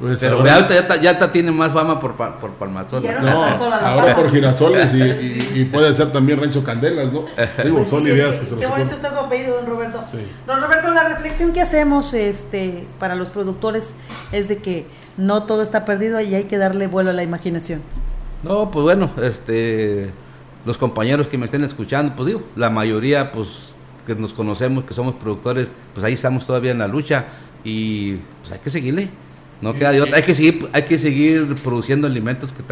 [0.00, 0.66] Pues pero ya,
[0.98, 3.20] ya, tiene más fama por, por Palmasola.
[3.20, 4.94] No, ahora por girasoles
[5.54, 7.26] y, puede ser también Rancho Candelas, ¿no?
[7.64, 10.00] Digo, son ideas que se Qué bonito está su apellido, don Roberto.
[10.46, 13.90] Don Roberto, la reflexión que hacemos este, para los productores
[14.32, 14.86] es de que
[15.18, 17.82] no todo está perdido y hay que darle vuelo a la imaginación.
[18.42, 20.10] No, pues bueno, este,
[20.64, 23.48] los compañeros que me estén escuchando, pues digo, la mayoría, pues
[24.06, 27.26] que nos conocemos, que somos productores, pues ahí estamos todavía en la lucha
[27.64, 29.08] y pues hay que seguirle.
[29.60, 30.16] No queda de otra.
[30.16, 32.62] Hay que seguir, hay que seguir produciendo alimentos que,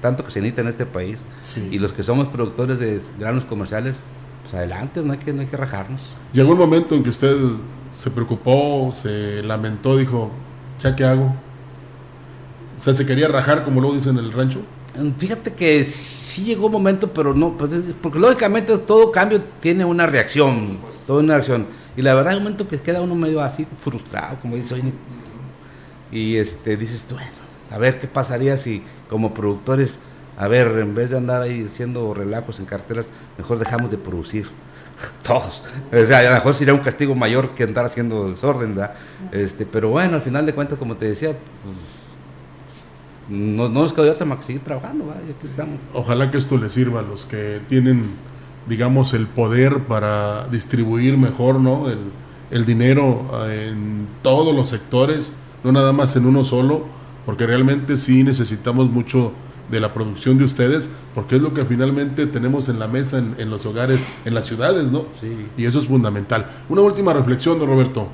[0.00, 1.26] tanto que se necesita en este país.
[1.70, 4.00] Y los que somos productores de granos comerciales,
[4.42, 6.00] pues adelante, no hay que, no hay que rajarnos.
[6.32, 7.36] Llegó un momento en que usted
[7.90, 10.30] se preocupó, se lamentó, dijo,
[10.80, 11.34] ¿ya qué hago?
[12.78, 14.60] O sea, se quería rajar, como luego dicen en el rancho.
[15.18, 20.06] Fíjate que sí llegó un momento, pero no, pues porque lógicamente todo cambio tiene una
[20.06, 21.66] reacción, toda una reacción.
[21.96, 24.80] Y la verdad hay un momento que queda uno medio así frustrado, como dice,
[26.10, 27.26] y este dices, bueno,
[27.70, 29.98] a ver qué pasaría si como productores,
[30.36, 34.48] a ver, en vez de andar ahí haciendo relajos en carteras, mejor dejamos de producir.
[35.22, 35.62] Todos.
[35.92, 38.94] O sea, a lo mejor sería un castigo mayor que andar haciendo desorden, ¿verdad?
[39.32, 41.76] Este, pero bueno, al final de cuentas, como te decía, pues,
[43.28, 45.78] no, nos quedó otra más que seguir trabajando, aquí estamos.
[45.92, 48.12] Ojalá que esto le sirva a los que tienen,
[48.68, 51.90] digamos, el poder para distribuir mejor ¿no?
[51.90, 51.98] el,
[52.50, 56.86] el dinero eh, en todos los sectores, no nada más en uno solo,
[57.26, 59.32] porque realmente sí necesitamos mucho
[59.70, 63.50] de la producción de ustedes, porque es lo que finalmente tenemos en la mesa, en,
[63.50, 65.04] los hogares, en las ciudades, ¿no?
[65.20, 65.46] Sí.
[65.58, 66.46] Y eso es fundamental.
[66.70, 68.08] Una última reflexión, don Roberto,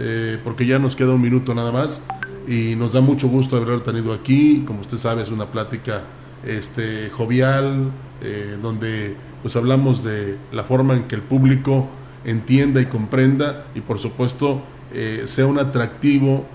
[0.00, 2.08] eh, porque ya nos queda un minuto nada más
[2.46, 4.64] y nos da mucho gusto haber tenido aquí.
[4.66, 6.02] Como usted sabe, es una plática
[6.44, 7.90] este, jovial,
[8.22, 11.88] eh, donde pues hablamos de la forma en que el público
[12.24, 16.46] entienda y comprenda y por supuesto eh, sea un atractivo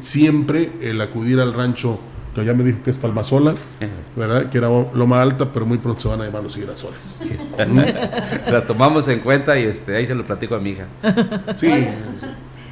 [0.00, 1.98] siempre el acudir al rancho
[2.34, 3.54] que ya me dijo que es Palmasola,
[4.16, 4.48] ¿verdad?
[4.48, 7.20] Que era lo más alta, pero muy pronto se van a llamar los girasoles.
[8.50, 10.86] la tomamos en cuenta y este, ahí se lo platico a mi hija.
[11.56, 11.68] Sí.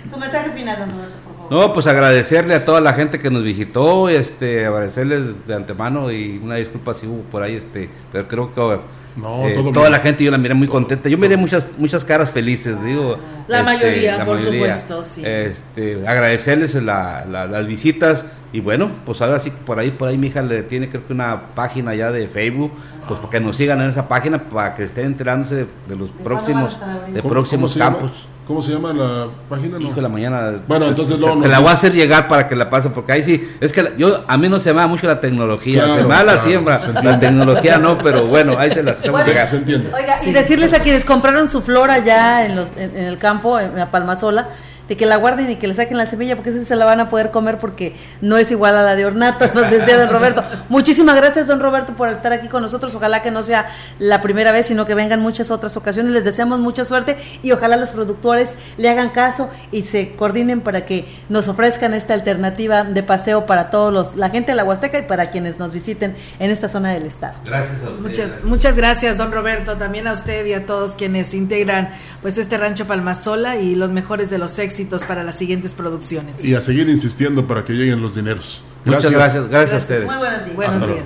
[0.08, 1.29] Su mensaje final, don Roberto.
[1.50, 6.40] No, pues agradecerle a toda la gente que nos visitó, este, agradecerles de antemano y
[6.42, 8.78] una disculpa si hubo por ahí, este, pero creo que
[9.16, 11.08] eh, toda la gente yo la miré muy contenta.
[11.08, 13.18] Yo miré muchas muchas caras felices, digo.
[13.48, 15.22] La este, mayoría, por supuesto, sí.
[15.24, 20.42] Este, agradecerles las visitas y bueno, pues ahora sí por ahí por ahí mi hija
[20.42, 22.72] le tiene creo que una página ya de Facebook,
[23.06, 26.78] pues para que nos sigan en esa página para que estén enterándose de, los próximos
[27.12, 28.28] de próximos campos.
[28.50, 29.78] ¿Cómo se llama la página?
[29.78, 30.54] Hijo de la mañana.
[30.66, 31.40] Bueno, entonces luego.
[31.40, 33.48] Te, la voy a hacer llegar para que la pase, porque ahí sí.
[33.60, 35.84] Es que yo a mí no se me da mucho la tecnología.
[35.84, 36.80] se me da la siembra.
[37.00, 39.46] La tecnología no, pero bueno, ahí se las hacemos llegar.
[39.46, 39.94] Se entiende.
[39.94, 43.56] Oiga, y decirles a quienes compraron su flor allá en, los, en, en el campo,
[43.60, 44.48] en la Palmasola
[44.90, 46.98] de que la guarden y que le saquen la semilla, porque esa se la van
[46.98, 50.42] a poder comer porque no es igual a la de ornato, nos decía don Roberto.
[50.68, 52.92] Muchísimas gracias, don Roberto, por estar aquí con nosotros.
[52.96, 53.70] Ojalá que no sea
[54.00, 56.12] la primera vez, sino que vengan muchas otras ocasiones.
[56.12, 60.84] Les deseamos mucha suerte y ojalá los productores le hagan caso y se coordinen para
[60.84, 64.98] que nos ofrezcan esta alternativa de paseo para todos los, la gente de la Huasteca
[64.98, 67.34] y para quienes nos visiten en esta zona del estado.
[67.44, 71.90] Gracias a Muchas, muchas gracias, don Roberto, también a usted y a todos quienes integran
[72.22, 76.34] pues este rancho Palmasola y los mejores de los éxitos para las siguientes producciones.
[76.42, 78.62] Y a seguir insistiendo para que lleguen los dineros.
[78.84, 80.04] Muchas gracias, gracias, a ustedes.
[80.06, 80.56] Muy buenos días.
[80.56, 81.04] Buenos días.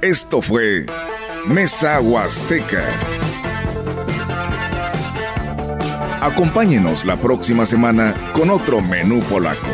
[0.00, 0.86] Esto fue
[1.46, 2.84] Mesa Huasteca.
[6.20, 9.66] Acompáñenos la próxima semana con otro menú polaco.